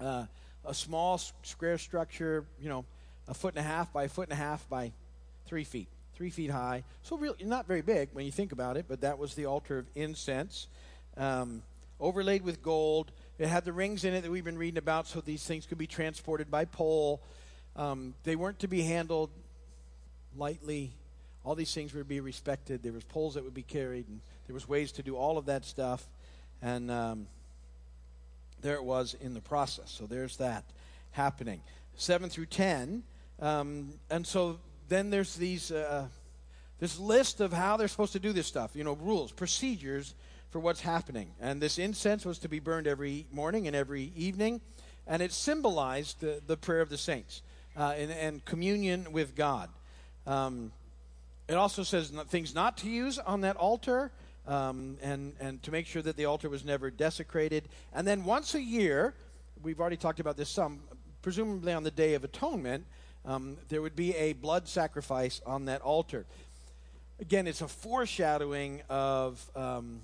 uh, 0.00 0.24
a 0.64 0.74
small 0.74 1.18
square 1.42 1.78
structure, 1.78 2.44
you 2.60 2.68
know, 2.68 2.84
a 3.28 3.34
foot 3.34 3.54
and 3.54 3.64
a 3.64 3.68
half 3.68 3.92
by 3.92 4.04
a 4.04 4.08
foot 4.08 4.28
and 4.28 4.32
a 4.32 4.42
half 4.42 4.68
by 4.68 4.92
three 5.46 5.64
feet 5.64 5.88
three 6.16 6.30
feet 6.30 6.50
high. 6.50 6.84
So 7.02 7.16
really 7.16 7.44
not 7.44 7.66
very 7.66 7.82
big 7.82 8.10
when 8.12 8.26
you 8.26 8.32
think 8.32 8.52
about 8.52 8.76
it, 8.76 8.86
but 8.88 9.00
that 9.00 9.18
was 9.18 9.34
the 9.34 9.46
altar 9.46 9.78
of 9.78 9.86
incense, 9.94 10.68
um, 11.16 11.62
overlaid 12.00 12.42
with 12.42 12.62
gold. 12.62 13.10
It 13.38 13.48
had 13.48 13.64
the 13.64 13.72
rings 13.72 14.04
in 14.04 14.14
it 14.14 14.22
that 14.22 14.30
we've 14.30 14.44
been 14.44 14.58
reading 14.58 14.78
about, 14.78 15.06
so 15.06 15.20
these 15.20 15.44
things 15.44 15.66
could 15.66 15.78
be 15.78 15.86
transported 15.86 16.50
by 16.50 16.64
pole. 16.64 17.20
Um, 17.76 18.14
they 18.24 18.36
weren't 18.36 18.58
to 18.60 18.68
be 18.68 18.82
handled 18.82 19.30
lightly. 20.36 20.92
All 21.44 21.54
these 21.54 21.74
things 21.74 21.92
were 21.92 22.00
to 22.00 22.08
be 22.08 22.20
respected. 22.20 22.82
There 22.82 22.92
was 22.92 23.04
poles 23.04 23.34
that 23.34 23.44
would 23.44 23.54
be 23.54 23.62
carried, 23.62 24.06
and 24.08 24.20
there 24.46 24.54
was 24.54 24.68
ways 24.68 24.92
to 24.92 25.02
do 25.02 25.16
all 25.16 25.38
of 25.38 25.46
that 25.46 25.64
stuff. 25.64 26.06
And 26.60 26.90
um, 26.90 27.26
there 28.60 28.76
it 28.76 28.84
was 28.84 29.14
in 29.20 29.34
the 29.34 29.40
process. 29.40 29.90
So 29.90 30.06
there's 30.06 30.36
that 30.36 30.64
happening. 31.12 31.62
Seven 31.96 32.30
through 32.30 32.46
ten. 32.46 33.02
Um, 33.40 33.94
and 34.08 34.24
so 34.24 34.58
then 34.88 35.10
there's 35.10 35.36
these 35.36 35.70
uh, 35.70 36.06
this 36.78 36.98
list 36.98 37.40
of 37.40 37.52
how 37.52 37.76
they're 37.76 37.88
supposed 37.88 38.12
to 38.12 38.18
do 38.18 38.32
this 38.32 38.46
stuff. 38.46 38.72
You 38.74 38.84
know, 38.84 38.94
rules, 38.94 39.30
procedures 39.30 40.14
for 40.50 40.60
what's 40.60 40.80
happening. 40.80 41.30
And 41.40 41.62
this 41.62 41.78
incense 41.78 42.24
was 42.24 42.38
to 42.40 42.48
be 42.48 42.58
burned 42.58 42.86
every 42.86 43.26
morning 43.32 43.66
and 43.66 43.74
every 43.74 44.12
evening, 44.16 44.60
and 45.06 45.22
it 45.22 45.32
symbolized 45.32 46.20
the, 46.20 46.42
the 46.46 46.56
prayer 46.56 46.80
of 46.80 46.90
the 46.90 46.98
saints 46.98 47.42
uh, 47.76 47.94
and, 47.96 48.10
and, 48.10 48.44
communion 48.44 49.12
with 49.12 49.34
God. 49.34 49.70
Um, 50.26 50.72
it 51.48 51.54
also 51.54 51.82
says 51.82 52.12
things 52.28 52.54
not 52.54 52.76
to 52.78 52.90
use 52.90 53.18
on 53.18 53.40
that 53.40 53.56
altar. 53.56 54.12
Um, 54.44 54.96
and, 55.00 55.34
and 55.38 55.62
to 55.62 55.70
make 55.70 55.86
sure 55.86 56.02
that 56.02 56.16
the 56.16 56.24
altar 56.24 56.48
was 56.48 56.64
never 56.64 56.90
desecrated. 56.90 57.68
And 57.94 58.04
then 58.04 58.24
once 58.24 58.56
a 58.56 58.60
year, 58.60 59.14
we've 59.62 59.78
already 59.78 59.96
talked 59.96 60.18
about 60.18 60.36
this 60.36 60.50
some, 60.50 60.80
presumably 61.22 61.72
on 61.72 61.84
the 61.84 61.92
Day 61.92 62.14
of 62.14 62.24
Atonement, 62.24 62.84
um, 63.24 63.56
there 63.68 63.82
would 63.82 63.96
be 63.96 64.14
a 64.16 64.32
blood 64.32 64.68
sacrifice 64.68 65.40
on 65.46 65.66
that 65.66 65.80
altar. 65.80 66.26
Again, 67.20 67.46
it's 67.46 67.60
a 67.60 67.68
foreshadowing 67.68 68.82
of 68.88 69.44
um, 69.54 70.00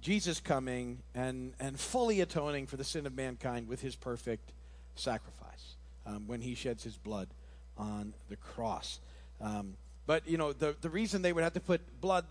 Jesus 0.00 0.40
coming 0.40 0.98
and, 1.14 1.52
and 1.60 1.78
fully 1.78 2.20
atoning 2.20 2.66
for 2.66 2.76
the 2.76 2.84
sin 2.84 3.06
of 3.06 3.14
mankind 3.14 3.68
with 3.68 3.80
his 3.80 3.94
perfect 3.94 4.52
sacrifice 4.94 5.76
um, 6.06 6.26
when 6.26 6.40
he 6.40 6.54
sheds 6.54 6.82
his 6.82 6.96
blood 6.96 7.28
on 7.76 8.12
the 8.28 8.36
cross. 8.36 9.00
Um, 9.40 9.74
but, 10.06 10.26
you 10.26 10.38
know, 10.38 10.52
the, 10.52 10.74
the 10.80 10.90
reason 10.90 11.22
they 11.22 11.32
would 11.32 11.44
have 11.44 11.52
to 11.52 11.60
put 11.60 12.00
blood, 12.00 12.24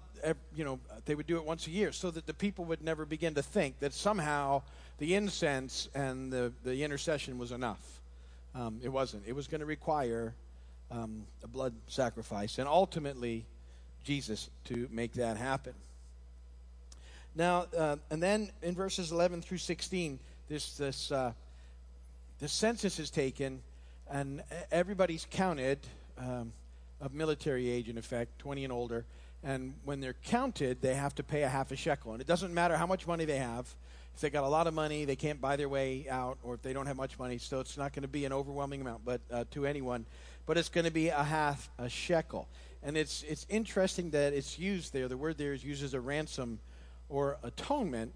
you 0.55 0.65
know, 0.65 0.79
they 1.05 1.15
would 1.15 1.27
do 1.27 1.37
it 1.37 1.45
once 1.45 1.67
a 1.67 1.71
year 1.71 1.91
so 1.91 2.11
that 2.11 2.25
the 2.25 2.33
people 2.33 2.65
would 2.65 2.81
never 2.81 3.05
begin 3.05 3.35
to 3.35 3.43
think 3.43 3.79
that 3.79 3.93
somehow 3.93 4.63
the 4.97 5.13
incense 5.13 5.87
and 5.93 6.33
the, 6.33 6.51
the 6.63 6.83
intercession 6.83 7.37
was 7.37 7.51
enough. 7.51 7.96
Um, 8.57 8.79
it 8.83 8.89
wasn't. 8.89 9.23
It 9.27 9.35
was 9.35 9.47
going 9.47 9.59
to 9.59 9.67
require 9.67 10.33
um, 10.89 11.27
a 11.43 11.47
blood 11.47 11.73
sacrifice, 11.87 12.57
and 12.57 12.67
ultimately, 12.67 13.45
Jesus 14.03 14.49
to 14.65 14.87
make 14.91 15.13
that 15.13 15.37
happen. 15.37 15.73
Now, 17.35 17.67
uh, 17.77 17.97
and 18.09 18.23
then 18.23 18.49
in 18.63 18.73
verses 18.73 19.11
11 19.11 19.43
through 19.43 19.59
16, 19.59 20.17
this 20.49 20.75
this 20.75 21.11
uh, 21.11 21.33
the 22.39 22.47
census 22.47 22.97
is 22.99 23.11
taken, 23.11 23.61
and 24.09 24.41
everybody's 24.71 25.27
counted 25.29 25.79
um, 26.17 26.51
of 26.99 27.13
military 27.13 27.69
age, 27.69 27.89
in 27.89 27.97
effect, 27.97 28.39
20 28.39 28.63
and 28.63 28.73
older. 28.73 29.05
And 29.43 29.75
when 29.85 30.01
they're 30.01 30.15
counted, 30.25 30.81
they 30.81 30.95
have 30.95 31.13
to 31.15 31.23
pay 31.23 31.43
a 31.43 31.49
half 31.49 31.71
a 31.71 31.75
shekel. 31.75 32.13
And 32.13 32.21
it 32.21 32.27
doesn't 32.27 32.53
matter 32.53 32.75
how 32.75 32.87
much 32.87 33.05
money 33.05 33.25
they 33.25 33.37
have. 33.37 33.67
If 34.17 34.21
they 34.21 34.31
got 34.31 34.45
a 34.45 34.47
lot 34.47 34.65
of 34.65 34.73
money, 34.73 35.05
they 35.05 35.15
can't 35.15 35.39
buy 35.39 35.57
their 35.57 35.69
way 35.69 36.07
out, 36.09 36.39
or 36.41 36.55
if 36.55 36.63
they 36.63 36.73
don't 36.73 36.87
have 36.87 36.97
much 36.97 37.19
money, 37.19 37.37
so 37.37 37.59
it's 37.59 37.77
not 37.77 37.93
going 37.93 38.01
to 38.01 38.07
be 38.07 38.25
an 38.25 38.33
overwhelming 38.33 38.81
amount, 38.81 39.05
but 39.05 39.21
uh, 39.29 39.43
to 39.51 39.67
anyone. 39.67 40.07
But 40.47 40.57
it's 40.57 40.69
going 40.69 40.85
to 40.85 40.91
be 40.91 41.09
a 41.09 41.23
half 41.23 41.69
a 41.77 41.87
shekel, 41.87 42.47
and 42.81 42.97
it's 42.97 43.21
it's 43.29 43.45
interesting 43.47 44.09
that 44.11 44.33
it's 44.33 44.57
used 44.57 44.91
there. 44.91 45.07
The 45.07 45.17
word 45.17 45.37
there 45.37 45.53
is 45.53 45.63
used 45.63 45.83
as 45.83 45.93
a 45.93 46.01
ransom 46.01 46.57
or 47.09 47.37
atonement, 47.43 48.11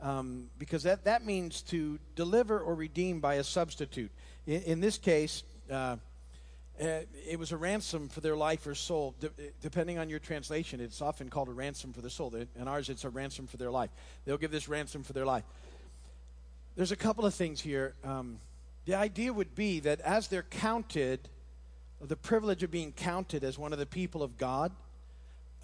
um, 0.00 0.48
because 0.58 0.84
that 0.84 1.04
that 1.04 1.26
means 1.26 1.60
to 1.64 1.98
deliver 2.16 2.58
or 2.58 2.74
redeem 2.74 3.20
by 3.20 3.34
a 3.34 3.44
substitute. 3.44 4.10
In, 4.46 4.62
in 4.62 4.80
this 4.80 4.96
case. 4.96 5.42
Uh, 5.70 5.96
uh, 6.80 7.00
it 7.28 7.38
was 7.38 7.52
a 7.52 7.56
ransom 7.56 8.08
for 8.08 8.20
their 8.20 8.36
life 8.36 8.66
or 8.66 8.74
soul. 8.74 9.14
De- 9.20 9.30
depending 9.60 9.98
on 9.98 10.08
your 10.08 10.18
translation, 10.18 10.80
it's 10.80 11.02
often 11.02 11.28
called 11.28 11.48
a 11.48 11.52
ransom 11.52 11.92
for 11.92 12.00
the 12.00 12.10
soul. 12.10 12.34
In 12.34 12.68
ours, 12.68 12.88
it's 12.88 13.04
a 13.04 13.10
ransom 13.10 13.46
for 13.46 13.56
their 13.56 13.70
life. 13.70 13.90
They'll 14.24 14.38
give 14.38 14.50
this 14.50 14.68
ransom 14.68 15.02
for 15.02 15.12
their 15.12 15.26
life. 15.26 15.44
There's 16.74 16.92
a 16.92 16.96
couple 16.96 17.26
of 17.26 17.34
things 17.34 17.60
here. 17.60 17.94
Um, 18.02 18.38
the 18.86 18.94
idea 18.94 19.32
would 19.32 19.54
be 19.54 19.80
that 19.80 20.00
as 20.00 20.28
they're 20.28 20.42
counted, 20.42 21.28
the 22.00 22.16
privilege 22.16 22.62
of 22.62 22.70
being 22.70 22.92
counted 22.92 23.44
as 23.44 23.58
one 23.58 23.72
of 23.72 23.78
the 23.78 23.86
people 23.86 24.22
of 24.22 24.38
God, 24.38 24.72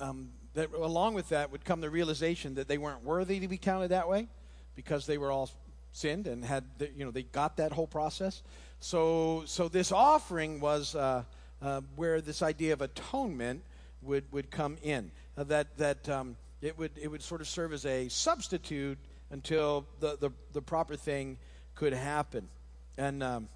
um, 0.00 0.28
that 0.54 0.72
along 0.72 1.14
with 1.14 1.30
that 1.30 1.50
would 1.50 1.64
come 1.64 1.80
the 1.80 1.90
realization 1.90 2.54
that 2.56 2.68
they 2.68 2.78
weren't 2.78 3.02
worthy 3.02 3.40
to 3.40 3.48
be 3.48 3.58
counted 3.58 3.88
that 3.88 4.08
way 4.08 4.28
because 4.76 5.06
they 5.06 5.18
were 5.18 5.32
all 5.32 5.50
sinned 5.92 6.26
and 6.26 6.44
had, 6.44 6.64
the, 6.78 6.90
you 6.96 7.04
know, 7.04 7.10
they 7.10 7.22
got 7.22 7.56
that 7.56 7.72
whole 7.72 7.86
process. 7.86 8.42
So, 8.80 9.42
so 9.46 9.68
this 9.68 9.90
offering 9.92 10.60
was 10.60 10.94
uh, 10.94 11.24
uh, 11.60 11.80
where 11.96 12.20
this 12.20 12.42
idea 12.42 12.72
of 12.72 12.80
atonement 12.80 13.62
would, 14.02 14.24
would 14.32 14.50
come 14.50 14.76
in. 14.82 15.10
Uh, 15.36 15.44
that 15.44 15.76
that 15.78 16.08
um, 16.08 16.36
it, 16.60 16.78
would, 16.78 16.92
it 17.00 17.08
would 17.08 17.22
sort 17.22 17.40
of 17.40 17.48
serve 17.48 17.72
as 17.72 17.84
a 17.86 18.08
substitute 18.08 18.98
until 19.30 19.86
the, 20.00 20.16
the, 20.20 20.30
the 20.52 20.62
proper 20.62 20.96
thing 20.96 21.36
could 21.74 21.92
happen. 21.92 22.48
And 22.96 23.22
um, 23.22 23.48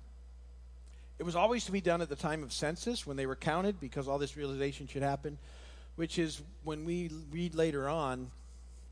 it 1.19 1.25
was 1.25 1.37
always 1.37 1.65
to 1.67 1.73
be 1.73 1.81
done 1.81 2.01
at 2.03 2.09
the 2.09 2.17
time 2.17 2.43
of 2.43 2.53
census 2.53 3.07
when 3.07 3.17
they 3.17 3.27
were 3.27 3.37
counted 3.37 3.81
because 3.81 4.09
all 4.09 4.19
this 4.19 4.37
realization 4.37 4.87
should 4.87 5.03
happen, 5.03 5.39
which 5.97 6.19
is 6.19 6.43
when 6.65 6.85
we 6.85 7.11
read 7.31 7.55
later 7.55 7.89
on. 7.89 8.31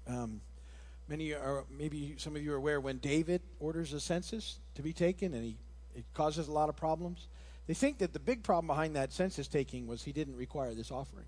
Um, 0.09 0.41
many 1.09 1.33
are 1.33 1.65
maybe 1.77 2.15
some 2.19 2.35
of 2.37 2.43
you 2.43 2.53
are 2.53 2.57
aware 2.57 2.81
when 2.81 2.99
David 2.99 3.43
orders 3.59 3.93
a 3.93 4.01
census 4.01 4.59
to 4.75 4.83
be 4.83 4.93
taken 4.93 5.35
and 5.35 5.45
he 5.45 5.57
it 5.95 6.05
causes 6.15 6.49
a 6.49 6.53
lot 6.53 6.69
of 6.69 6.77
problems. 6.77 7.29
They 7.67 7.75
think 7.75 7.99
that 7.99 8.13
the 8.13 8.19
big 8.19 8.43
problem 8.43 8.67
behind 8.67 8.97
that 8.97 9.13
census 9.13 9.49
taking 9.49 9.87
was 9.87 10.03
he 10.03 10.13
didn't 10.13 10.37
require 10.37 10.75
this 10.75 10.91
offering. 10.91 11.27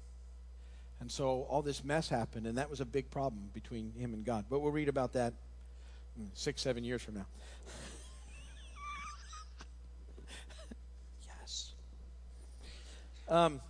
And 1.00 1.10
so 1.10 1.46
all 1.48 1.62
this 1.62 1.84
mess 1.84 2.08
happened, 2.08 2.46
and 2.46 2.58
that 2.58 2.70
was 2.70 2.80
a 2.80 2.84
big 2.84 3.10
problem 3.10 3.50
between 3.52 3.92
him 3.98 4.14
and 4.14 4.24
God. 4.24 4.44
But 4.48 4.60
we'll 4.60 4.72
read 4.72 4.88
about 4.88 5.12
that 5.14 5.34
six, 6.34 6.62
seven 6.62 6.84
years 6.84 7.02
from 7.02 7.14
now. 7.14 7.26
yes. 11.26 11.72
Um, 13.28 13.60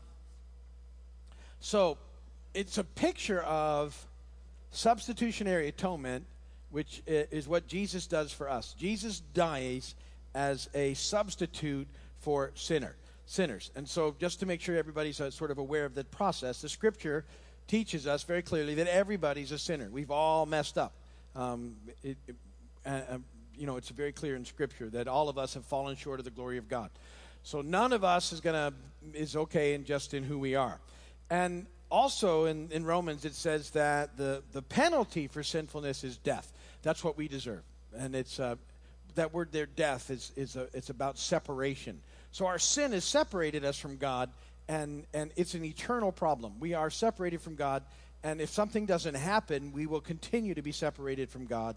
so 1.60 1.96
it's 2.52 2.78
a 2.78 2.84
picture 2.84 3.40
of 3.42 4.06
substitutionary 4.70 5.68
atonement 5.68 6.26
which 6.72 7.02
is 7.06 7.46
what 7.46 7.68
Jesus 7.68 8.06
does 8.06 8.32
for 8.32 8.50
us. 8.50 8.74
Jesus 8.78 9.20
dies 9.20 9.94
as 10.34 10.68
a 10.74 10.94
substitute 10.94 11.88
for 12.18 12.52
sinner, 12.54 12.96
sinners. 13.26 13.70
And 13.76 13.88
so, 13.88 14.14
just 14.18 14.40
to 14.40 14.46
make 14.46 14.60
sure 14.60 14.76
everybody's 14.76 15.20
uh, 15.20 15.30
sort 15.30 15.50
of 15.50 15.58
aware 15.58 15.84
of 15.84 15.94
the 15.94 16.04
process, 16.04 16.60
the 16.62 16.68
scripture 16.68 17.24
teaches 17.66 18.06
us 18.06 18.22
very 18.24 18.42
clearly 18.42 18.74
that 18.74 18.88
everybody's 18.88 19.52
a 19.52 19.58
sinner. 19.58 19.88
We've 19.90 20.10
all 20.10 20.46
messed 20.46 20.78
up. 20.78 20.92
Um, 21.34 21.76
it, 22.02 22.16
it, 22.26 22.36
uh, 22.84 22.88
uh, 22.88 23.18
you 23.56 23.66
know, 23.66 23.76
it's 23.76 23.88
very 23.90 24.12
clear 24.12 24.36
in 24.36 24.44
Scripture 24.44 24.88
that 24.90 25.08
all 25.08 25.28
of 25.28 25.38
us 25.38 25.54
have 25.54 25.64
fallen 25.64 25.96
short 25.96 26.18
of 26.18 26.24
the 26.24 26.30
glory 26.30 26.58
of 26.58 26.68
God. 26.68 26.90
So 27.42 27.60
none 27.60 27.92
of 27.92 28.04
us 28.04 28.32
is 28.32 28.40
gonna 28.40 28.72
is 29.14 29.36
okay 29.36 29.74
in 29.74 29.84
just 29.84 30.14
in 30.14 30.22
who 30.22 30.38
we 30.38 30.54
are. 30.54 30.78
And 31.30 31.66
also 31.90 32.46
in, 32.46 32.70
in 32.70 32.84
Romans 32.84 33.24
it 33.24 33.34
says 33.34 33.70
that 33.70 34.16
the, 34.16 34.42
the 34.52 34.62
penalty 34.62 35.26
for 35.26 35.42
sinfulness 35.42 36.04
is 36.04 36.18
death. 36.18 36.52
That's 36.82 37.02
what 37.02 37.16
we 37.16 37.28
deserve. 37.28 37.62
And 37.96 38.14
it's 38.14 38.38
uh, 38.38 38.56
that 39.16 39.32
word 39.32 39.48
there, 39.52 39.66
death, 39.66 40.10
is, 40.10 40.32
is 40.36 40.56
a, 40.56 40.68
it's 40.74 40.90
about 40.90 41.18
separation. 41.18 42.00
So 42.30 42.46
our 42.46 42.58
sin 42.58 42.92
has 42.92 43.04
separated 43.04 43.64
us 43.64 43.78
from 43.78 43.96
God, 43.96 44.30
and, 44.68 45.04
and 45.12 45.30
it's 45.36 45.54
an 45.54 45.64
eternal 45.64 46.12
problem. 46.12 46.54
We 46.60 46.74
are 46.74 46.90
separated 46.90 47.40
from 47.40 47.56
God, 47.56 47.82
and 48.24 48.40
if 48.40 48.50
something 48.50 48.86
doesn't 48.86 49.14
happen, 49.14 49.72
we 49.72 49.86
will 49.86 50.00
continue 50.00 50.54
to 50.54 50.62
be 50.62 50.72
separated 50.72 51.28
from 51.28 51.46
God 51.46 51.76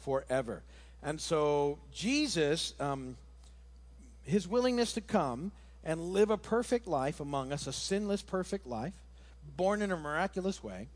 forever. 0.00 0.62
And 1.02 1.20
so 1.20 1.78
Jesus, 1.92 2.74
um, 2.80 3.16
his 4.24 4.48
willingness 4.48 4.94
to 4.94 5.00
come 5.00 5.52
and 5.84 6.00
live 6.00 6.30
a 6.30 6.38
perfect 6.38 6.86
life 6.86 7.20
among 7.20 7.52
us, 7.52 7.66
a 7.66 7.72
sinless, 7.72 8.22
perfect 8.22 8.66
life, 8.66 8.94
born 9.56 9.82
in 9.82 9.92
a 9.92 9.96
miraculous 9.96 10.62
way, 10.62 10.88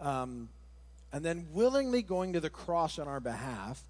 um, 0.00 0.48
and 1.12 1.24
then 1.24 1.46
willingly 1.52 2.02
going 2.02 2.32
to 2.32 2.40
the 2.40 2.50
cross 2.50 2.98
on 2.98 3.06
our 3.06 3.20
behalf, 3.20 3.82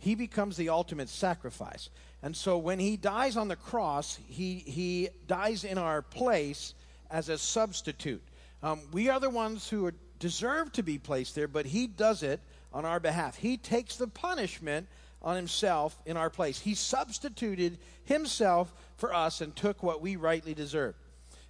he 0.00 0.14
becomes 0.14 0.56
the 0.56 0.70
ultimate 0.70 1.08
sacrifice. 1.08 1.90
And 2.22 2.36
so 2.36 2.58
when 2.58 2.78
he 2.78 2.96
dies 2.96 3.36
on 3.36 3.48
the 3.48 3.56
cross, 3.56 4.18
he, 4.26 4.56
he 4.66 5.08
dies 5.26 5.62
in 5.64 5.78
our 5.78 6.02
place 6.02 6.74
as 7.10 7.28
a 7.28 7.38
substitute. 7.38 8.22
Um, 8.62 8.80
we 8.92 9.08
are 9.08 9.20
the 9.20 9.30
ones 9.30 9.68
who 9.68 9.86
are, 9.86 9.94
deserve 10.18 10.72
to 10.72 10.82
be 10.82 10.98
placed 10.98 11.34
there, 11.34 11.48
but 11.48 11.66
he 11.66 11.86
does 11.86 12.22
it 12.22 12.40
on 12.72 12.84
our 12.84 13.00
behalf. 13.00 13.36
He 13.36 13.56
takes 13.56 13.96
the 13.96 14.08
punishment 14.08 14.86
on 15.22 15.36
himself 15.36 15.98
in 16.06 16.16
our 16.16 16.30
place. 16.30 16.60
He 16.60 16.74
substituted 16.74 17.78
himself 18.04 18.72
for 18.96 19.14
us 19.14 19.40
and 19.40 19.54
took 19.54 19.82
what 19.82 20.00
we 20.00 20.16
rightly 20.16 20.54
deserve. 20.54 20.94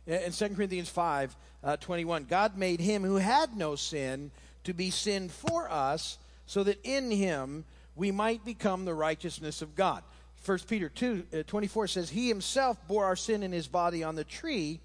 In 0.07 0.33
2 0.33 0.49
Corinthians 0.51 0.89
5 0.89 1.37
uh, 1.63 1.77
21, 1.77 2.25
God 2.25 2.57
made 2.57 2.81
him 2.81 3.05
who 3.05 3.17
had 3.17 3.57
no 3.57 3.77
sin 3.77 4.31
to 4.65 4.75
be 4.75 4.91
sin 4.91 5.29
for 5.29 5.71
us, 5.71 6.19
so 6.47 6.65
that 6.65 6.81
in 6.85 7.11
him 7.11 7.65
we 8.01 8.11
might 8.11 8.43
become 8.47 8.87
the 8.87 8.95
righteousness 8.95 9.61
of 9.61 9.75
God. 9.75 10.03
1 10.47 10.61
Peter 10.67 10.89
2 10.89 11.27
uh, 11.35 11.43
24 11.47 11.87
says, 11.87 12.09
He 12.09 12.29
himself 12.29 12.79
bore 12.89 13.05
our 13.05 13.15
sin 13.15 13.43
in 13.43 13.53
his 13.53 13.69
body 13.69 14.03
on 14.03 14.15
the 14.15 14.25
tree, 14.25 14.81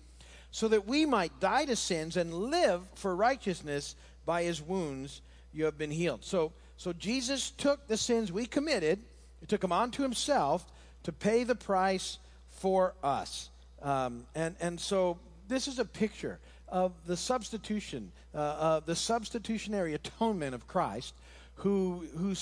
so 0.52 0.68
that 0.68 0.86
we 0.86 1.06
might 1.06 1.40
die 1.40 1.64
to 1.64 1.78
sins 1.78 2.18
and 2.18 2.34
live 2.34 2.82
for 2.96 3.16
righteousness. 3.16 3.96
By 4.26 4.44
his 4.44 4.62
wounds 4.62 5.22
you 5.54 5.64
have 5.64 5.78
been 5.78 5.92
healed. 5.92 6.26
So, 6.26 6.52
so 6.76 6.92
Jesus 6.92 7.52
took 7.52 7.88
the 7.88 7.96
sins 7.96 8.34
we 8.34 8.46
committed, 8.46 9.00
he 9.40 9.46
took 9.46 9.62
them 9.62 9.72
onto 9.72 10.04
himself 10.04 10.66
to 11.04 11.14
pay 11.14 11.46
the 11.46 11.56
price 11.56 12.18
for 12.50 12.96
us. 13.02 13.50
Um, 13.82 14.26
and, 14.36 14.58
and 14.60 14.78
so 14.78 15.20
this 15.48 15.70
is 15.70 15.80
a 15.80 15.86
picture 15.86 16.40
of 16.68 16.92
the 17.06 17.16
substitution, 17.16 18.12
uh, 18.34 18.38
uh, 18.38 18.80
the 18.82 18.96
substitutionary 18.96 19.94
atonement 19.94 20.54
of 20.54 20.68
Christ, 20.68 21.14
who, 21.56 22.08
who 22.18 22.36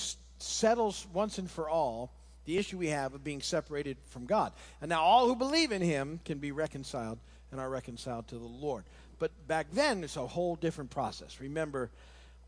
settles 0.44 1.06
once 1.12 1.38
and 1.38 1.50
for 1.50 1.68
all 1.68 2.12
the 2.44 2.58
issue 2.58 2.78
we 2.78 2.88
have 2.88 3.14
of 3.14 3.24
being 3.24 3.40
separated 3.40 3.96
from 4.10 4.26
God. 4.26 4.52
And 4.80 4.88
now 4.88 5.02
all 5.02 5.26
who 5.26 5.36
believe 5.36 5.72
in 5.72 5.82
him 5.82 6.20
can 6.24 6.38
be 6.38 6.52
reconciled 6.52 7.18
and 7.50 7.60
are 7.60 7.70
reconciled 7.70 8.28
to 8.28 8.38
the 8.38 8.44
Lord. 8.44 8.84
But 9.18 9.30
back 9.46 9.68
then, 9.72 10.04
it's 10.04 10.16
a 10.16 10.26
whole 10.26 10.56
different 10.56 10.90
process. 10.90 11.40
Remember, 11.40 11.90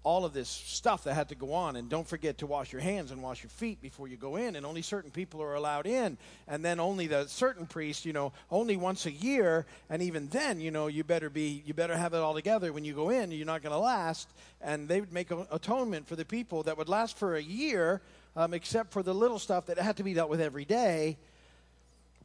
all 0.03 0.25
of 0.25 0.33
this 0.33 0.49
stuff 0.49 1.05
that 1.05 1.15
had 1.15 1.29
to 1.31 1.35
go 1.35 1.53
on. 1.53 1.77
And 1.77 1.89
don't 1.89 2.07
forget 2.07 2.39
to 2.39 2.47
wash 2.47 2.73
your 2.73 2.81
hands 2.81 3.11
and 3.11 3.23
wash 3.23 3.43
your 3.43 3.51
feet 3.51 3.81
before 3.81 4.09
you 4.09 4.17
go 4.17 4.37
in. 4.37 4.57
And 4.57 4.65
only 4.65 4.83
certain 4.83 5.11
people 5.11 5.43
are 5.43 5.55
allowed 5.55 5.87
in. 5.87 6.17
And 6.47 6.65
then 6.65 6.79
only 6.79 7.07
the 7.07 7.27
certain 7.27 7.67
priest, 7.67 8.07
you 8.07 8.13
know, 8.13 8.33
only 8.51 8.77
once 8.77 9.07
a 9.07 9.11
year. 9.11 9.67
And 9.91 10.03
even 10.03 10.29
then, 10.29 10.61
you 10.61 10.71
know, 10.71 10.87
you 10.87 11.03
better 11.03 11.29
be, 11.29 11.63
you 11.67 11.75
better 11.75 11.97
have 11.97 12.15
it 12.15 12.19
all 12.19 12.35
together 12.35 12.73
when 12.73 12.85
you 12.85 12.95
go 12.95 13.11
in. 13.11 13.33
You're 13.33 13.47
not 13.47 13.63
going 13.63 13.73
to 13.73 13.79
last. 13.79 14.29
And 14.61 14.89
they 14.89 15.01
would 15.01 15.13
make 15.13 15.31
atonement 15.51 16.07
for 16.07 16.17
the 16.17 16.25
people 16.25 16.63
that 16.65 16.79
would 16.79 16.89
last 16.89 17.19
for 17.19 17.37
a 17.37 17.43
year, 17.43 18.01
um, 18.37 18.55
except 18.55 18.93
for 18.93 19.03
the 19.03 19.15
little 19.15 19.39
stuff 19.39 19.67
that 19.67 19.79
had 19.79 19.97
to 19.97 20.03
be 20.03 20.15
dealt 20.15 20.31
with 20.31 20.41
every 20.41 20.65
day. 20.65 21.17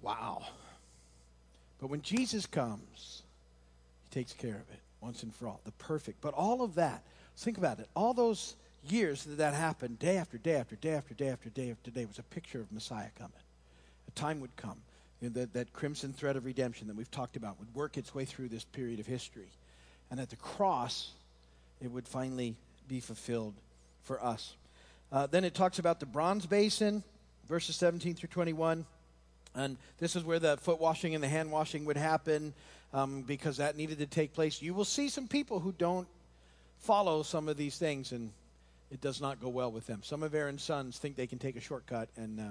Wow. 0.01 0.43
But 1.79 1.89
when 1.89 2.03
Jesus 2.03 2.45
comes, 2.45 3.23
he 4.09 4.19
takes 4.19 4.33
care 4.33 4.51
of 4.51 4.69
it 4.71 4.79
once 5.01 5.23
and 5.23 5.33
for 5.33 5.47
all. 5.47 5.59
The 5.65 5.71
perfect. 5.71 6.21
But 6.21 6.35
all 6.35 6.61
of 6.61 6.75
that 6.75 7.03
Think 7.37 7.57
about 7.57 7.79
it. 7.79 7.87
All 7.95 8.13
those 8.13 8.55
years 8.87 9.23
that 9.23 9.37
that 9.37 9.53
happened, 9.53 9.99
day 9.99 10.17
after 10.17 10.37
day 10.37 10.55
after 10.55 10.75
day 10.75 10.93
after 10.93 11.13
day 11.13 11.29
after 11.29 11.49
day 11.49 11.71
after 11.71 11.91
day, 11.91 12.05
was 12.05 12.19
a 12.19 12.23
picture 12.23 12.59
of 12.59 12.71
Messiah 12.71 13.09
coming. 13.17 13.33
A 14.07 14.11
time 14.11 14.39
would 14.41 14.55
come. 14.55 14.77
You 15.21 15.29
know, 15.29 15.33
that, 15.35 15.53
that 15.53 15.73
crimson 15.73 16.13
thread 16.13 16.35
of 16.35 16.45
redemption 16.45 16.87
that 16.87 16.95
we've 16.95 17.11
talked 17.11 17.35
about 17.35 17.59
would 17.59 17.73
work 17.75 17.97
its 17.97 18.13
way 18.15 18.25
through 18.25 18.49
this 18.49 18.63
period 18.63 18.99
of 18.99 19.05
history. 19.05 19.49
And 20.09 20.19
at 20.19 20.29
the 20.29 20.35
cross, 20.35 21.11
it 21.79 21.91
would 21.91 22.07
finally 22.07 22.55
be 22.87 22.99
fulfilled 22.99 23.53
for 24.03 24.23
us. 24.23 24.55
Uh, 25.11 25.27
then 25.27 25.43
it 25.43 25.53
talks 25.53 25.77
about 25.77 25.99
the 25.99 26.05
bronze 26.05 26.45
basin, 26.45 27.03
verses 27.47 27.75
17 27.75 28.15
through 28.15 28.29
21. 28.29 28.85
And 29.55 29.77
this 29.99 30.15
is 30.15 30.23
where 30.23 30.39
the 30.39 30.57
foot 30.57 30.79
washing 30.79 31.13
and 31.13 31.23
the 31.23 31.27
hand 31.27 31.51
washing 31.51 31.85
would 31.85 31.97
happen 31.97 32.53
um, 32.93 33.21
because 33.23 33.57
that 33.57 33.77
needed 33.77 33.99
to 33.99 34.05
take 34.05 34.33
place. 34.33 34.61
You 34.61 34.73
will 34.73 34.85
see 34.85 35.09
some 35.09 35.27
people 35.27 35.59
who 35.59 35.73
don't 35.73 36.07
follow 36.81 37.23
some 37.23 37.47
of 37.47 37.57
these 37.57 37.77
things, 37.77 38.11
and 38.11 38.31
it 38.91 39.01
does 39.01 39.21
not 39.21 39.39
go 39.39 39.49
well 39.49 39.71
with 39.71 39.87
them. 39.87 40.01
Some 40.03 40.23
of 40.23 40.35
Aaron's 40.35 40.63
sons 40.63 40.97
think 40.97 41.15
they 41.15 41.27
can 41.27 41.39
take 41.39 41.55
a 41.55 41.61
shortcut, 41.61 42.09
and 42.17 42.39
uh, 42.39 42.43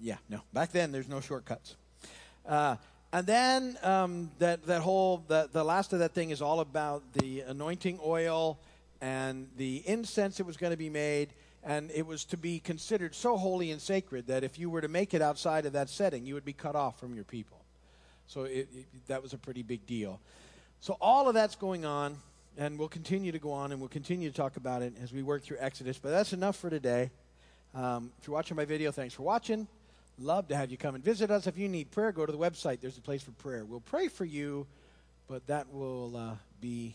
yeah, 0.00 0.16
no. 0.28 0.40
Back 0.52 0.72
then, 0.72 0.92
there's 0.92 1.08
no 1.08 1.20
shortcuts. 1.20 1.76
Uh, 2.46 2.76
and 3.12 3.26
then 3.26 3.78
um, 3.82 4.30
that 4.38 4.66
that 4.66 4.82
whole 4.82 5.24
the 5.26 5.48
the 5.52 5.64
last 5.64 5.92
of 5.92 6.00
that 6.00 6.12
thing 6.12 6.30
is 6.30 6.42
all 6.42 6.60
about 6.60 7.02
the 7.14 7.40
anointing 7.40 7.98
oil 8.04 8.58
and 9.00 9.48
the 9.56 9.82
incense 9.86 10.36
that 10.38 10.44
was 10.44 10.56
going 10.56 10.72
to 10.72 10.76
be 10.76 10.90
made, 10.90 11.30
and 11.64 11.90
it 11.90 12.06
was 12.06 12.24
to 12.24 12.36
be 12.36 12.60
considered 12.60 13.14
so 13.14 13.36
holy 13.36 13.70
and 13.70 13.80
sacred 13.80 14.26
that 14.26 14.44
if 14.44 14.58
you 14.58 14.70
were 14.70 14.80
to 14.80 14.88
make 14.88 15.14
it 15.14 15.22
outside 15.22 15.66
of 15.66 15.72
that 15.72 15.88
setting, 15.88 16.26
you 16.26 16.34
would 16.34 16.44
be 16.44 16.52
cut 16.52 16.76
off 16.76 16.98
from 16.98 17.14
your 17.14 17.24
people. 17.24 17.58
So 18.26 18.44
it, 18.44 18.68
it, 18.74 18.86
that 19.06 19.22
was 19.22 19.32
a 19.32 19.38
pretty 19.38 19.62
big 19.62 19.86
deal. 19.86 20.20
So 20.86 20.96
all 21.00 21.26
of 21.26 21.34
that's 21.34 21.56
going 21.56 21.84
on, 21.84 22.16
and 22.56 22.78
we'll 22.78 22.86
continue 22.86 23.32
to 23.32 23.40
go 23.40 23.50
on, 23.50 23.72
and 23.72 23.80
we'll 23.80 23.88
continue 23.88 24.30
to 24.30 24.36
talk 24.36 24.56
about 24.56 24.82
it 24.82 24.92
as 25.02 25.12
we 25.12 25.20
work 25.20 25.42
through 25.42 25.56
Exodus. 25.58 25.98
But 25.98 26.10
that's 26.10 26.32
enough 26.32 26.54
for 26.54 26.70
today. 26.70 27.10
Um, 27.74 28.12
if 28.20 28.28
you're 28.28 28.34
watching 28.34 28.56
my 28.56 28.66
video, 28.66 28.92
thanks 28.92 29.12
for 29.12 29.24
watching. 29.24 29.66
Love 30.16 30.46
to 30.46 30.54
have 30.54 30.70
you 30.70 30.76
come 30.76 30.94
and 30.94 31.02
visit 31.02 31.28
us. 31.28 31.48
If 31.48 31.58
you 31.58 31.66
need 31.68 31.90
prayer, 31.90 32.12
go 32.12 32.24
to 32.24 32.30
the 32.30 32.38
website. 32.38 32.78
There's 32.80 32.98
a 32.98 33.00
place 33.00 33.20
for 33.20 33.32
prayer. 33.32 33.64
We'll 33.64 33.80
pray 33.80 34.06
for 34.06 34.24
you, 34.24 34.68
but 35.26 35.44
that 35.48 35.68
will 35.72 36.16
uh, 36.16 36.34
be 36.60 36.94